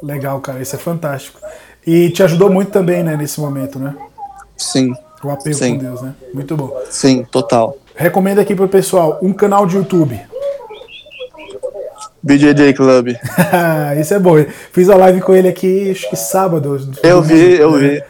[0.02, 1.40] Legal, cara, isso é fantástico.
[1.86, 3.94] E te ajudou muito também, né, nesse momento, né?
[4.56, 4.92] Sim.
[5.22, 5.78] O apego Sim.
[5.78, 6.14] com Deus, né?
[6.32, 6.72] Muito bom.
[6.90, 7.76] Sim, total.
[7.94, 10.20] Recomendo aqui pro pessoal um canal de YouTube.
[12.22, 13.08] BJJ Club.
[14.00, 14.34] isso é bom.
[14.72, 16.78] Fiz a live com ele aqui, acho que sábado.
[17.02, 18.02] Eu vi, eu vi.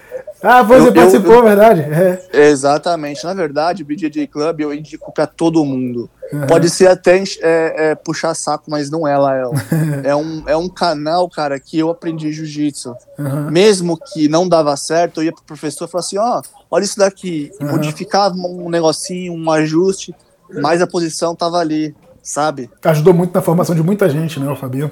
[0.42, 1.80] Ah, você eu, participou, eu, verdade?
[1.80, 2.48] É.
[2.48, 3.24] Exatamente.
[3.24, 6.08] Na verdade, o BJJ Club eu indico para todo mundo.
[6.32, 6.46] Uhum.
[6.46, 9.52] Pode ser até é, é, puxar saco, mas não é, Lael.
[10.04, 12.94] é, um, é um canal, cara, que eu aprendi jiu-jitsu.
[13.18, 13.50] Uhum.
[13.50, 16.84] Mesmo que não dava certo, eu ia pro professor e falava assim: ó, oh, olha
[16.84, 17.50] isso daqui.
[17.60, 17.70] Uhum.
[17.72, 20.14] Modificava um negocinho, um ajuste,
[20.50, 22.70] mas a posição tava ali, sabe?
[22.84, 24.90] Ajudou muito na formação de muita gente, né, o Fabio?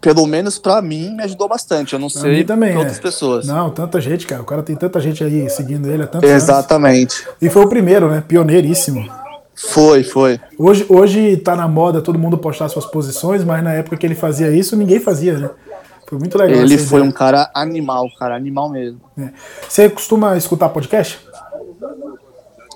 [0.00, 1.92] Pelo menos para mim, me ajudou bastante.
[1.92, 3.02] Eu não pra sei também, pra outras é.
[3.02, 3.46] pessoas.
[3.46, 4.42] Não, tanta gente, cara.
[4.42, 7.22] O cara tem tanta gente aí seguindo ele há tanto Exatamente.
[7.22, 7.36] Anos.
[7.42, 8.22] E foi o primeiro, né?
[8.26, 9.08] Pioneiríssimo.
[9.54, 10.40] Foi, foi.
[10.56, 14.14] Hoje, hoje tá na moda todo mundo postar suas posições, mas na época que ele
[14.14, 15.50] fazia isso, ninguém fazia, né?
[16.06, 16.60] Foi muito legal.
[16.60, 19.00] Ele foi um cara animal, cara, animal mesmo.
[19.18, 19.30] É.
[19.68, 21.18] Você costuma escutar podcast?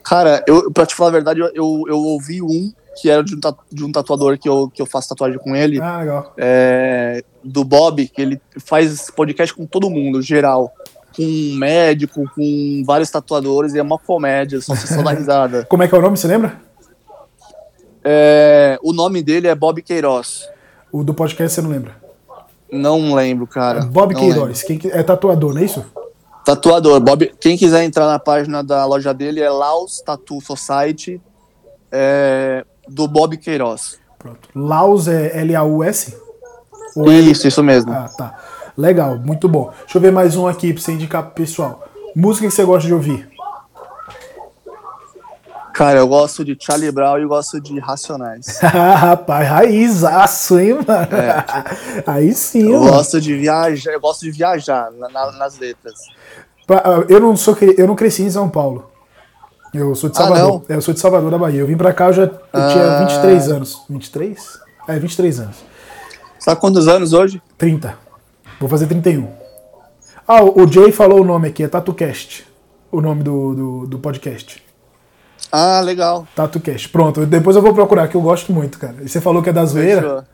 [0.03, 3.35] Cara, eu, pra te falar a verdade, eu, eu, eu ouvi um que era de
[3.35, 5.81] um, de um tatuador que eu, que eu faço tatuagem com ele.
[5.81, 6.33] Ah, legal.
[6.37, 10.73] É, do Bob, que ele faz podcast com todo mundo, geral.
[11.15, 15.67] Com um médico, com vários tatuadores, e é uma comédia, só se só dá risada.
[15.69, 16.61] Como é que é o nome, você lembra?
[18.05, 20.49] É, o nome dele é Bob Queiroz.
[20.91, 21.97] O do podcast você não lembra?
[22.71, 23.81] Não lembro, cara.
[23.81, 25.85] É Bob Queiroz, quem, é tatuador, não é isso?
[26.45, 26.99] Tatuador.
[27.01, 31.21] Bob, quem quiser entrar na página da loja dele é Laos Tattoo Society.
[31.91, 33.99] É, do Bob Queiroz.
[34.19, 34.49] Pronto.
[34.55, 36.17] Laus é L-A-U-S?
[37.31, 37.93] Isso, isso mesmo.
[37.93, 38.39] Ah, tá.
[38.77, 39.73] Legal, muito bom.
[39.81, 41.85] Deixa eu ver mais um aqui pra você indicar pro pessoal.
[42.15, 43.31] Música que você gosta de ouvir?
[45.73, 48.61] Cara, eu gosto de Charlie Brown e gosto de Racionais.
[48.61, 51.17] Rapaz, raizaço, hein, mano?
[51.17, 51.45] É.
[52.07, 52.93] Aí sim, Eu mano.
[52.93, 55.95] gosto de viajar, eu gosto de viajar na, na, nas letras.
[57.09, 58.92] Eu não sou eu não cresci em São Paulo.
[59.73, 60.63] Eu sou de ah, Salvador.
[60.69, 61.61] Ah, eu sou de Salvador da Bahia.
[61.61, 62.69] Eu vim pra cá, eu já eu ah.
[62.73, 63.83] tinha 23 anos.
[63.89, 64.61] 23?
[64.89, 65.57] É, 23 anos.
[66.39, 67.41] Você tá quantos anos hoje?
[67.57, 67.97] 30.
[68.61, 69.29] Vou fazer 31.
[70.27, 72.47] Ah, o Jay falou o nome aqui, é TatuCast.
[72.91, 74.63] O nome do, do, do podcast.
[75.51, 76.27] Ah, legal.
[76.37, 76.89] TatuCast.
[76.91, 78.97] Pronto, depois eu vou procurar, que eu gosto muito, cara.
[79.03, 80.27] E você falou que é da zoeira?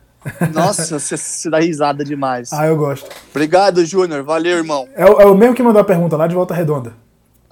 [0.53, 2.53] Nossa, você, você dá risada demais.
[2.53, 3.09] Ah, eu gosto.
[3.31, 4.23] Obrigado, Júnior.
[4.23, 4.89] Valeu, irmão.
[4.95, 6.93] É, é, o mesmo que mandou a pergunta lá de Volta Redonda.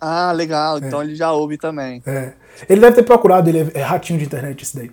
[0.00, 0.78] Ah, legal.
[0.78, 1.04] Então é.
[1.04, 2.02] ele já ouve também.
[2.06, 2.32] É.
[2.68, 4.90] Ele deve ter procurado, ele é, ratinho de internet esse daí.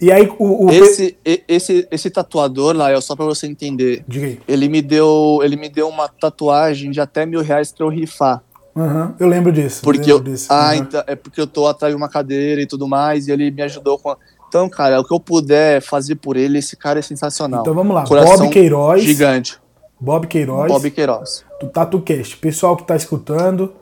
[0.00, 1.16] E aí o, o esse,
[1.46, 4.04] esse, esse tatuador lá, só para você entender.
[4.08, 4.40] Diga aí.
[4.48, 8.42] Ele me deu, ele me deu uma tatuagem de até mil reais para eu rifar.
[8.74, 9.82] Uhum, eu lembro disso.
[9.82, 10.48] Porque eu, disso.
[10.50, 10.74] ah, uhum.
[10.76, 13.62] então, é porque eu tô atrás de uma cadeira e tudo mais, e ele me
[13.62, 14.16] ajudou com.
[14.48, 17.60] Então, cara, o que eu puder fazer por ele, esse cara é sensacional.
[17.60, 19.02] Então vamos lá, Coração Bob Queiroz.
[19.02, 19.58] Gigante.
[20.00, 20.72] Bob Queiroz.
[20.72, 21.44] Bob Queiroz.
[21.60, 22.36] Do TatuCast.
[22.38, 23.72] Pessoal que tá escutando,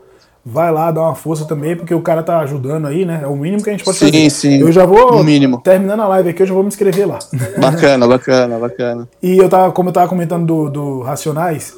[0.45, 3.21] vai lá dar uma força também, porque o cara tá ajudando aí, né?
[3.23, 4.31] É o mínimo que a gente pode sim, fazer.
[4.31, 4.61] Sim, sim.
[4.61, 5.61] Eu já vou, mínimo.
[5.63, 7.19] terminando a live aqui, eu já vou me inscrever lá.
[7.59, 9.09] Bacana, bacana, bacana.
[9.23, 11.75] E eu tava, como eu tava comentando do, do Racionais,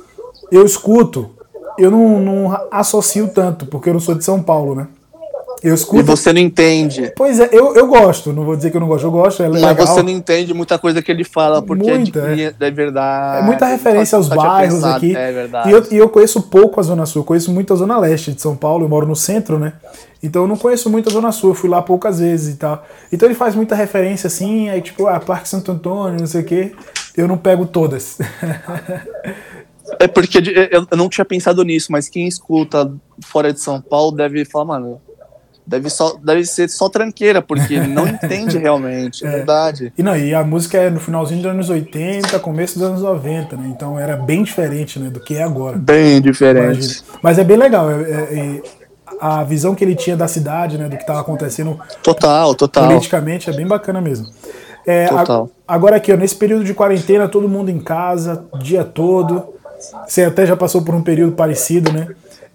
[0.51, 1.31] eu escuto,
[1.79, 4.87] eu não, não associo tanto, porque eu não sou de São Paulo, né?
[5.63, 6.01] Eu escuto.
[6.01, 7.13] E você não entende.
[7.17, 9.43] Pois é, eu, eu gosto, não vou dizer que eu não gosto, eu gosto.
[9.43, 9.87] É Mas legal.
[9.87, 13.39] você não entende muita coisa que ele fala, porque é muita, é, de, é verdade.
[13.39, 15.17] É muita referência aos bairros pensado, aqui.
[15.17, 15.69] É verdade.
[15.69, 18.33] E eu, e eu conheço pouco a Zona Sul, eu conheço muito a Zona Leste
[18.33, 19.75] de São Paulo, eu moro no centro, né?
[20.21, 22.85] Então eu não conheço muito a Zona Sul, eu fui lá poucas vezes e tal.
[23.13, 26.45] Então ele faz muita referência assim, aí tipo, ah, Parque Santo Antônio, não sei o
[26.45, 26.73] quê.
[27.17, 28.19] Eu não pego todas.
[29.99, 30.39] é porque
[30.71, 32.93] eu não tinha pensado nisso, mas quem escuta
[33.25, 35.01] fora de São Paulo deve falar, mano,
[35.67, 39.93] deve, só, deve ser só tranqueira, porque não entende realmente, é, é verdade.
[39.97, 43.57] E, não, e a música é no finalzinho dos anos 80, começo dos anos 90,
[43.57, 43.73] né?
[43.75, 45.77] Então era bem diferente né, do que é agora.
[45.79, 46.79] Bem diferente.
[46.79, 47.05] Imagina.
[47.23, 47.91] Mas é bem legal.
[47.91, 48.63] É, é, é,
[49.21, 50.89] a visão que ele tinha da cidade, né?
[50.89, 51.79] Do que estava acontecendo.
[52.03, 52.89] Total, total.
[52.89, 54.27] Politicamente é bem bacana mesmo.
[54.85, 55.49] É, total.
[55.67, 59.55] A, agora aqui, ó, nesse período de quarentena, todo mundo em casa, dia todo.
[60.07, 62.09] Você até já passou por um período parecido, né?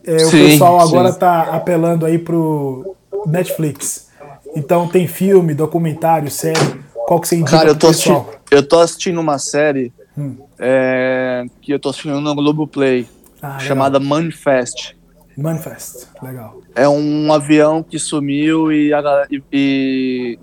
[0.06, 2.97] É, sim, o pessoal agora está apelando aí pro
[3.28, 4.08] Netflix.
[4.56, 6.82] Então tem filme, documentário, série.
[7.08, 10.36] Qual que você indica Cara, eu tô, assistindo, eu tô assistindo uma série hum.
[10.60, 13.08] é, que eu tô assistindo no Globoplay,
[13.42, 14.98] ah, chamada Manifest.
[15.38, 16.60] Manifest, legal.
[16.76, 18.92] É um avião que sumiu e,
[19.30, 20.40] e, e,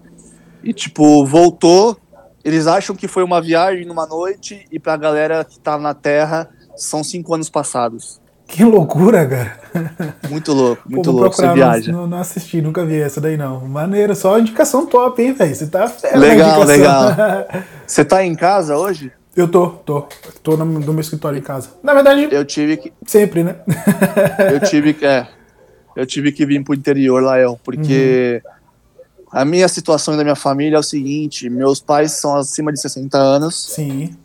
[0.63, 1.99] e, tipo, voltou.
[2.45, 6.49] Eles acham que foi uma viagem numa noite e pra galera que tá na Terra
[6.77, 8.21] são cinco anos passados.
[8.47, 9.59] Que loucura, cara.
[10.31, 11.35] Muito louco, muito Pô, louco.
[11.35, 11.91] Você viaja.
[11.91, 13.61] Não, não, assisti, nunca vi essa daí não.
[13.67, 15.55] Maneiro, só indicação top, hein, velho?
[15.55, 17.09] Você tá Legal, legal.
[17.87, 19.11] Você tá em casa hoje?
[19.37, 20.07] Eu tô, tô.
[20.43, 21.71] Tô no, no, meu escritório em casa.
[21.83, 22.93] Na verdade, eu tive que.
[23.05, 23.57] Sempre, né?
[24.53, 25.05] eu tive que.
[25.05, 25.27] É.
[25.97, 29.27] Eu tive que vir pro interior, Lael, porque uhum.
[29.33, 33.19] a minha situação da minha família é o seguinte: meus pais são acima de 60
[33.19, 33.75] anos.
[33.75, 34.17] Sim.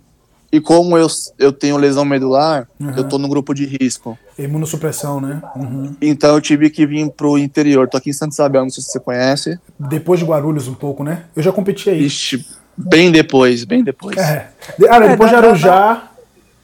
[0.51, 2.93] E como eu, eu tenho lesão medular, uhum.
[2.97, 4.17] eu tô no grupo de risco.
[4.37, 5.41] Imunossupressão, né?
[5.55, 5.95] Uhum.
[6.01, 7.87] Então eu tive que vir pro interior.
[7.87, 9.59] Tô aqui em Santa Isabel, não sei se você conhece.
[9.79, 11.25] Depois de Guarulhos um pouco, né?
[11.35, 12.03] Eu já competi aí.
[12.03, 12.45] Ixi,
[12.75, 14.17] bem depois, bem depois.
[14.17, 14.49] É.
[14.89, 16.03] Ah, é, depois de Arujá.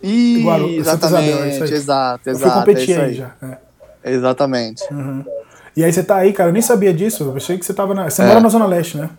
[0.02, 2.30] Ih, Guarulhos, exatamente, Isabel, é exato, exato.
[2.30, 3.10] Eu fui competir é aí.
[3.10, 3.16] aí.
[3.16, 3.32] já.
[3.42, 4.12] É.
[4.14, 4.84] Exatamente.
[4.92, 5.24] Uhum.
[5.76, 7.24] E aí você tá aí, cara, eu nem sabia disso.
[7.24, 8.10] Eu achei que você tava na.
[8.10, 9.10] Você mora na Zona Leste, né?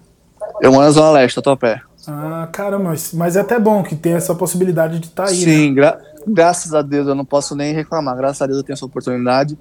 [0.60, 1.82] Eu moro na Zona Leste, eu pé.
[2.08, 5.36] Ah, caramba, mas, mas é até bom que tem essa possibilidade de estar tá aí.
[5.36, 5.74] Sim, né?
[5.74, 8.16] gra graças a Deus eu não posso nem reclamar.
[8.16, 9.56] Graças a Deus eu tenho essa oportunidade.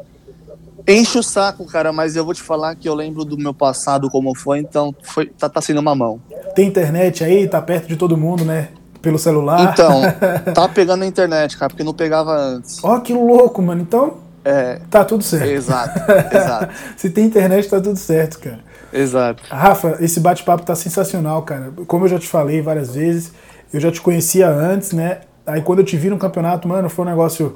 [0.87, 4.09] Enche o saco, cara, mas eu vou te falar que eu lembro do meu passado
[4.09, 6.19] como foi, então foi, tá, tá sendo uma mão.
[6.55, 8.69] Tem internet aí, tá perto de todo mundo, né?
[9.01, 9.71] Pelo celular.
[9.73, 10.01] Então,
[10.53, 12.83] tá pegando a internet, cara, porque não pegava antes.
[12.83, 13.81] Ó, oh, que louco, mano.
[13.81, 15.49] Então, é, tá tudo certo.
[15.49, 15.99] Exato,
[16.31, 16.73] exato.
[16.95, 18.59] Se tem internet, tá tudo certo, cara.
[18.95, 19.43] Exato.
[19.49, 21.73] Rafa, esse bate-papo tá sensacional, cara.
[21.85, 23.33] Como eu já te falei várias vezes,
[23.73, 25.21] eu já te conhecia antes, né?
[25.45, 27.55] Aí quando eu te vi no campeonato, mano, foi um negócio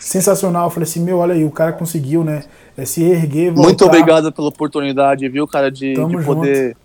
[0.00, 0.66] sensacional.
[0.66, 2.42] Eu falei assim, meu, olha aí, o cara conseguiu, né?
[2.76, 3.68] É, se erguer, voltar.
[3.68, 6.76] Muito obrigado pela oportunidade, viu, cara, de, de poder.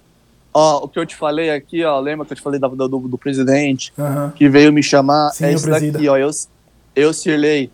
[0.54, 3.00] Ó, o que eu te falei aqui, ó, lembra que eu te falei do, do,
[3.00, 4.30] do presidente uhum.
[4.32, 5.32] que veio me chamar?
[5.32, 6.16] Sim, é isso daqui, ó.
[6.16, 6.30] Eu,
[6.96, 7.70] eu Sirley,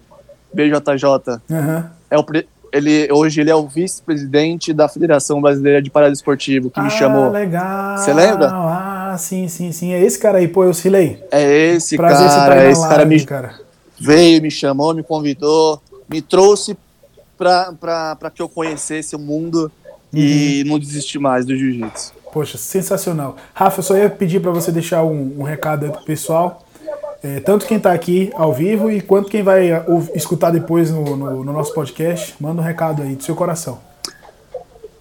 [0.51, 1.05] BJJ.
[1.49, 1.83] Uhum.
[2.09, 2.25] É o,
[2.71, 6.89] ele, hoje ele é o vice-presidente da Federação Brasileira de Parada Esportivo, que ah, me
[6.89, 7.29] chamou.
[7.29, 7.97] legal.
[7.97, 8.49] Você lembra?
[8.51, 9.93] Ah, sim, sim, sim.
[9.93, 11.21] É esse cara aí, pô, eu silei.
[11.31, 13.55] É esse Prazer cara, esse cara me cara.
[13.99, 16.77] veio, me chamou, me convidou, me trouxe
[17.37, 19.71] para que eu conhecesse o mundo
[20.13, 22.13] e não desistir mais do jiu-jitsu.
[22.31, 23.35] Poxa, sensacional.
[23.53, 26.65] Rafa, eu só ia pedir para você deixar um, um, recado aí pro pessoal,
[27.23, 29.69] é, tanto quem está aqui ao vivo e quanto quem vai
[30.15, 32.35] escutar depois no, no, no, nosso podcast.
[32.39, 33.79] Manda um recado aí do seu coração.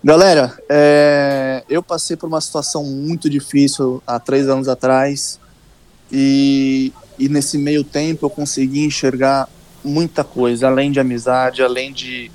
[0.03, 5.39] Galera, é, eu passei por uma situação muito difícil há três anos atrás
[6.11, 9.49] e, e nesse meio tempo eu consegui enxergar
[9.85, 12.31] muita coisa, além de amizade, além de,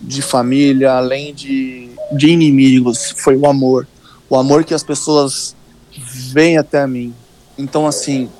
[0.00, 3.12] de família, além de, de inimigos.
[3.16, 3.86] Foi o amor
[4.30, 5.56] o amor que as pessoas
[5.92, 7.12] vêm até mim.
[7.58, 8.30] Então, assim,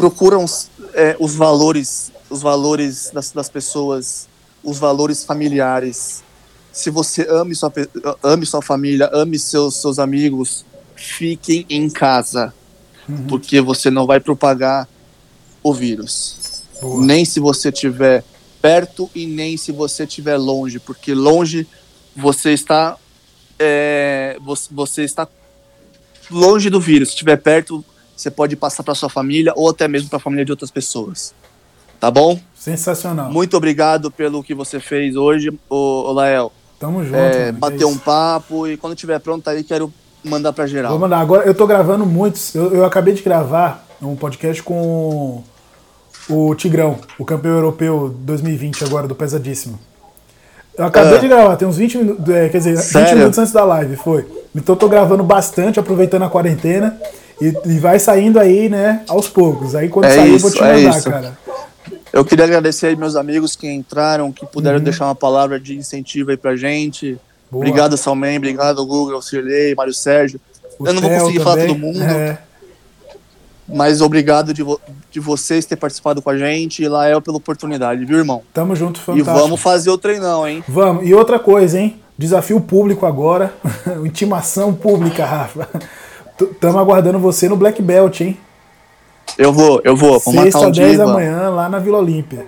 [0.00, 0.46] procuram
[0.94, 4.26] é, os valores, os valores das, das pessoas,
[4.64, 6.22] os valores familiares.
[6.72, 7.70] Se você ame sua,
[8.22, 10.64] ame sua família, ame seus, seus amigos,
[10.96, 12.54] fiquem em casa,
[13.06, 13.26] uhum.
[13.26, 14.88] porque você não vai propagar
[15.62, 16.62] o vírus.
[16.80, 17.04] Boa.
[17.04, 18.24] Nem se você estiver
[18.62, 21.66] perto e nem se você estiver longe, porque longe
[22.16, 22.96] você está
[23.58, 25.28] é, você, você está
[26.30, 27.08] longe do vírus.
[27.08, 27.84] Se estiver perto,
[28.20, 31.34] você pode passar para sua família ou até mesmo para a família de outras pessoas.
[31.98, 32.38] Tá bom?
[32.54, 33.30] Sensacional.
[33.30, 36.52] Muito obrigado pelo que você fez hoje, o, Lael.
[36.78, 37.16] Tamo junto.
[37.16, 39.92] É, bater é um papo e quando estiver pronto aí, quero
[40.24, 40.90] mandar para geral.
[40.90, 41.20] Vou mandar.
[41.20, 42.54] Agora eu tô gravando muitos.
[42.54, 45.42] Eu, eu acabei de gravar um podcast com
[46.28, 49.78] o Tigrão, o campeão europeu 2020 agora, do Pesadíssimo.
[50.76, 51.18] Eu acabei é.
[51.18, 53.08] de gravar, tem uns 20 minutos, é, quer dizer, Sério?
[53.08, 54.26] 20 minutos antes da live, foi.
[54.54, 56.98] Então eu tô gravando bastante, aproveitando a quarentena.
[57.40, 59.74] E, e vai saindo aí, né, aos poucos.
[59.74, 61.38] Aí quando é sair isso, eu vou te é mandar, é cara.
[62.12, 64.84] Eu queria agradecer aí meus amigos que entraram, que puderam uhum.
[64.84, 67.18] deixar uma palavra de incentivo aí pra gente.
[67.50, 67.64] Boa.
[67.64, 70.40] Obrigado, Salmen, obrigado, Google, Cirlei, Mário Sérgio.
[70.78, 71.44] O eu não vou conseguir também.
[71.44, 72.02] falar todo mundo.
[72.02, 72.38] É.
[73.72, 74.80] Mas obrigado de, vo
[75.10, 78.42] de vocês ter participado com a gente e Lael pela oportunidade, viu, irmão?
[78.52, 79.30] Tamo junto, fantástico.
[79.30, 80.64] E vamos fazer o treinão, hein?
[80.68, 81.06] Vamos.
[81.06, 82.00] E outra coisa, hein?
[82.18, 83.54] Desafio público agora.
[84.04, 85.68] Intimação pública, Rafa.
[86.46, 88.38] Tamo aguardando você no Black Belt, hein?
[89.38, 90.18] Eu vou, eu vou.
[90.18, 92.46] Vamos Sexta, um 10 da manhã, lá na Vila Olímpia.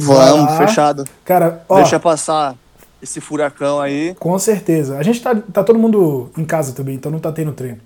[0.00, 0.58] Vamos, lá.
[0.58, 1.04] fechado.
[1.24, 2.56] Cara, ó, Deixa passar
[3.02, 4.14] esse furacão aí.
[4.18, 4.96] Com certeza.
[4.98, 7.78] A gente tá, tá todo mundo em casa também, então não tá tendo treino.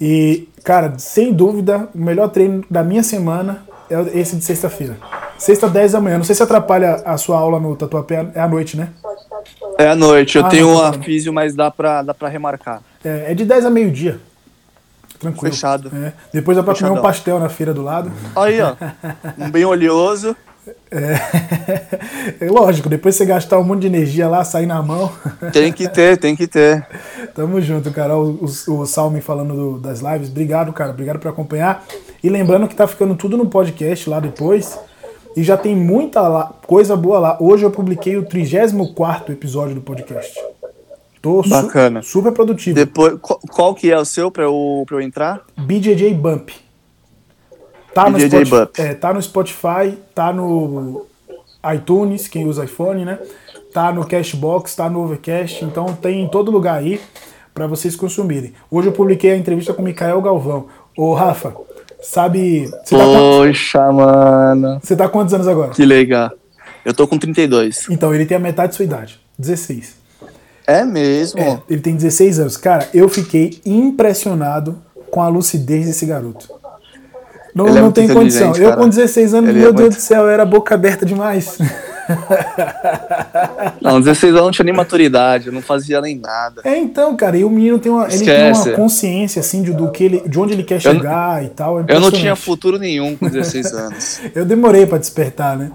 [0.00, 4.96] E, cara, sem dúvida, o melhor treino da minha semana é esse de sexta-feira.
[5.38, 6.18] Sexta, 10 da manhã.
[6.18, 8.28] Não sei se atrapalha a sua aula no Tatuapé.
[8.34, 8.90] É à noite, né?
[9.78, 10.38] É à noite.
[10.38, 12.82] Eu ah, tenho uma físio, mas dá pra, dá pra remarcar.
[13.04, 14.20] É, é de 10 a meio-dia.
[15.30, 15.54] Tranquilo.
[15.54, 15.90] Fechado.
[15.94, 16.12] É.
[16.32, 16.96] Depois dá pra Fechadão.
[16.96, 18.10] comer um pastel na feira do lado.
[18.36, 18.74] Aí, ó.
[19.38, 20.36] Um bem oleoso.
[20.90, 22.40] É.
[22.46, 25.12] é lógico, depois você gastar um monte de energia lá, sair na mão.
[25.52, 26.86] Tem que ter, tem que ter.
[27.34, 28.16] Tamo junto, cara.
[28.16, 30.28] O, o, o Salme falando do, das lives.
[30.28, 30.90] Obrigado, cara.
[30.90, 31.84] Obrigado por acompanhar.
[32.22, 34.78] E lembrando que tá ficando tudo no podcast lá depois.
[35.36, 37.36] E já tem muita lá, coisa boa lá.
[37.40, 40.32] Hoje eu publiquei o 34 episódio do podcast.
[41.24, 42.02] Tô Bacana.
[42.02, 42.74] Su super produtivo.
[42.74, 45.40] Depois, qual, qual, que é o seu pra eu, pra eu entrar?
[45.56, 46.50] BJJ Bump.
[47.94, 51.06] Tá no, Spotify, é, tá no Spotify, tá no
[51.74, 53.18] iTunes, quem usa iPhone, né?
[53.72, 57.00] Tá no Cashbox, tá no Overcast, então tem em todo lugar aí
[57.54, 58.52] para vocês consumirem.
[58.70, 60.66] Hoje eu publiquei a entrevista com o Mikael Galvão.
[60.94, 61.54] Ô, Rafa,
[62.02, 62.66] sabe.
[62.66, 63.96] Você tá Poxa, quantos...
[63.96, 64.80] mano.
[64.82, 65.70] Você tá quantos anos agora?
[65.70, 66.32] Que legal.
[66.84, 67.86] Eu tô com 32.
[67.88, 70.03] Então, ele tem a metade da sua idade, 16.
[70.66, 71.40] É mesmo?
[71.40, 72.56] É, ele tem 16 anos.
[72.56, 74.78] Cara, eu fiquei impressionado
[75.10, 76.48] com a lucidez desse garoto.
[77.54, 78.52] Não, é não tem condição.
[78.52, 78.64] Cara.
[78.64, 79.96] Eu com 16 anos, Ele meu é Deus muito...
[79.96, 81.56] do céu, eu era boca aberta demais.
[83.80, 86.60] Não, 16 anos não tinha nem maturidade, eu não fazia nem nada.
[86.64, 89.90] É, então, cara, e o menino tem uma, ele tem uma consciência, assim, de, do
[89.90, 91.80] que ele, de onde ele quer chegar e tal.
[91.80, 94.20] É eu não tinha futuro nenhum com 16 anos.
[94.34, 95.70] eu demorei para despertar, né?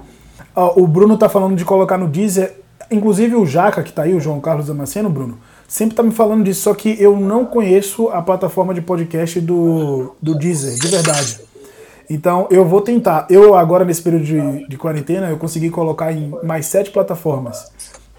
[0.55, 2.58] Ó, o Bruno tá falando de colocar no Deezer,
[2.91, 5.37] inclusive o Jaca, que tá aí, o João Carlos Damasceno, Bruno,
[5.67, 10.15] sempre tá me falando disso, só que eu não conheço a plataforma de podcast do,
[10.21, 11.39] do Deezer, de verdade.
[12.09, 13.27] Então eu vou tentar.
[13.29, 17.71] Eu agora nesse período de, de quarentena eu consegui colocar em mais sete plataformas.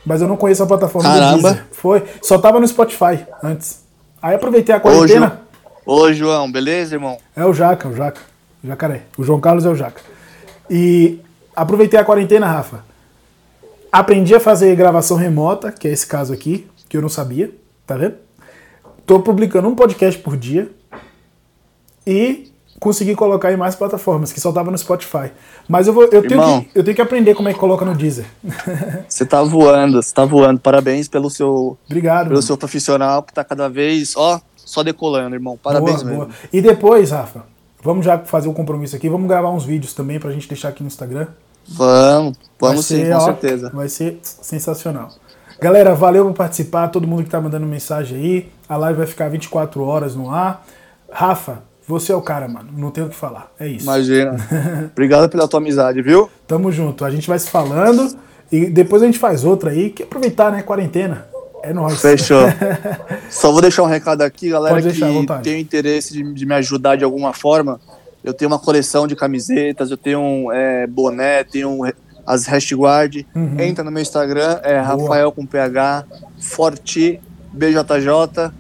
[0.07, 1.37] Mas eu não conheço a plataforma Caramba.
[1.37, 1.67] do Deezer.
[1.73, 2.05] Foi.
[2.23, 3.81] Só tava no Spotify antes.
[4.23, 5.41] Aí aproveitei a quarentena.
[5.85, 7.19] Ô, João, beleza, irmão?
[7.35, 8.21] É o Jaca, o Jaca.
[8.63, 9.03] O Jacaré.
[9.19, 10.01] O João Carlos é o Jaca.
[10.71, 11.19] E
[11.55, 12.85] aproveitei a quarentena, Rafa.
[13.93, 17.53] Aprendi a fazer gravação remota, que é esse caso aqui, que eu não sabia,
[17.87, 18.15] tá vendo?
[19.05, 20.71] Tô publicando um podcast por dia.
[22.07, 25.31] E consegui colocar em mais plataformas, que só tava no Spotify.
[25.69, 27.95] Mas eu, vou, eu, tenho, que, eu tenho que aprender como é que coloca no
[27.95, 28.25] Deezer.
[29.07, 30.59] Você tá voando, você tá voando.
[30.61, 31.77] Parabéns pelo seu.
[31.87, 32.25] Obrigado.
[32.25, 32.43] Pelo mano.
[32.43, 35.59] seu profissional, que tá cada vez, ó, só decolando, irmão.
[35.63, 36.25] Parabéns boa, mesmo.
[36.27, 36.37] Boa.
[36.53, 37.45] E depois, Rafa,
[37.83, 39.09] vamos já fazer um compromisso aqui.
[39.09, 41.27] Vamos gravar uns vídeos também pra gente deixar aqui no Instagram.
[41.69, 43.71] Vamos, vamos sim, com ó, certeza.
[43.73, 45.11] Vai ser sensacional.
[45.61, 48.49] Galera, valeu por participar, todo mundo que tá mandando mensagem aí.
[48.69, 50.67] A live vai ficar 24 horas no ar.
[51.11, 52.71] Rafa, você é o cara, mano.
[52.75, 53.53] Não tenho o que falar.
[53.59, 53.85] É isso.
[53.85, 54.37] Imagina.
[54.93, 56.31] Obrigado pela tua amizade, viu?
[56.47, 57.05] Tamo junto.
[57.05, 58.17] A gente vai se falando
[58.51, 60.63] e depois a gente faz outra aí, que aproveitar, né?
[60.63, 61.27] Quarentena.
[61.63, 62.01] É nóis.
[62.01, 62.45] Fechou.
[63.29, 66.97] Só vou deixar um recado aqui, galera, deixar, que tem interesse de, de, me ajudar
[66.97, 67.81] de alguma forma.
[68.23, 71.81] Eu tenho uma coleção de camisetas, eu tenho um é, boné, tenho
[72.27, 73.59] as hashtag uhum.
[73.59, 74.83] Entra no meu Instagram, é Boa.
[74.83, 76.05] Rafael com PH,
[76.39, 77.21] Forti,
[77.53, 78.53] BJJ.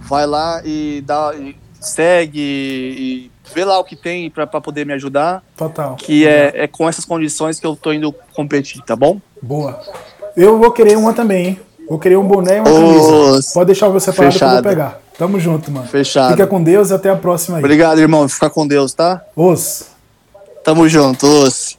[0.00, 4.92] Vai lá e dá, e segue e vê lá o que tem para poder me
[4.94, 5.42] ajudar.
[5.56, 5.96] Total.
[5.96, 9.20] Que é, é com essas condições que eu tô indo competir, tá bom?
[9.40, 9.80] Boa.
[10.36, 11.60] Eu vou querer uma também, hein?
[11.88, 13.50] Vou querer um boné e uma camisa.
[13.52, 14.50] Pode deixar você separado Fechado.
[14.50, 15.00] que eu vou pegar.
[15.20, 15.86] Tamo junto, mano.
[15.86, 16.30] Fechado.
[16.30, 17.62] Fica com Deus e até a próxima aí.
[17.62, 18.26] Obrigado, irmão.
[18.26, 19.22] Fica com Deus, tá?
[19.36, 19.84] Os.
[20.64, 21.78] Tamo junto, os.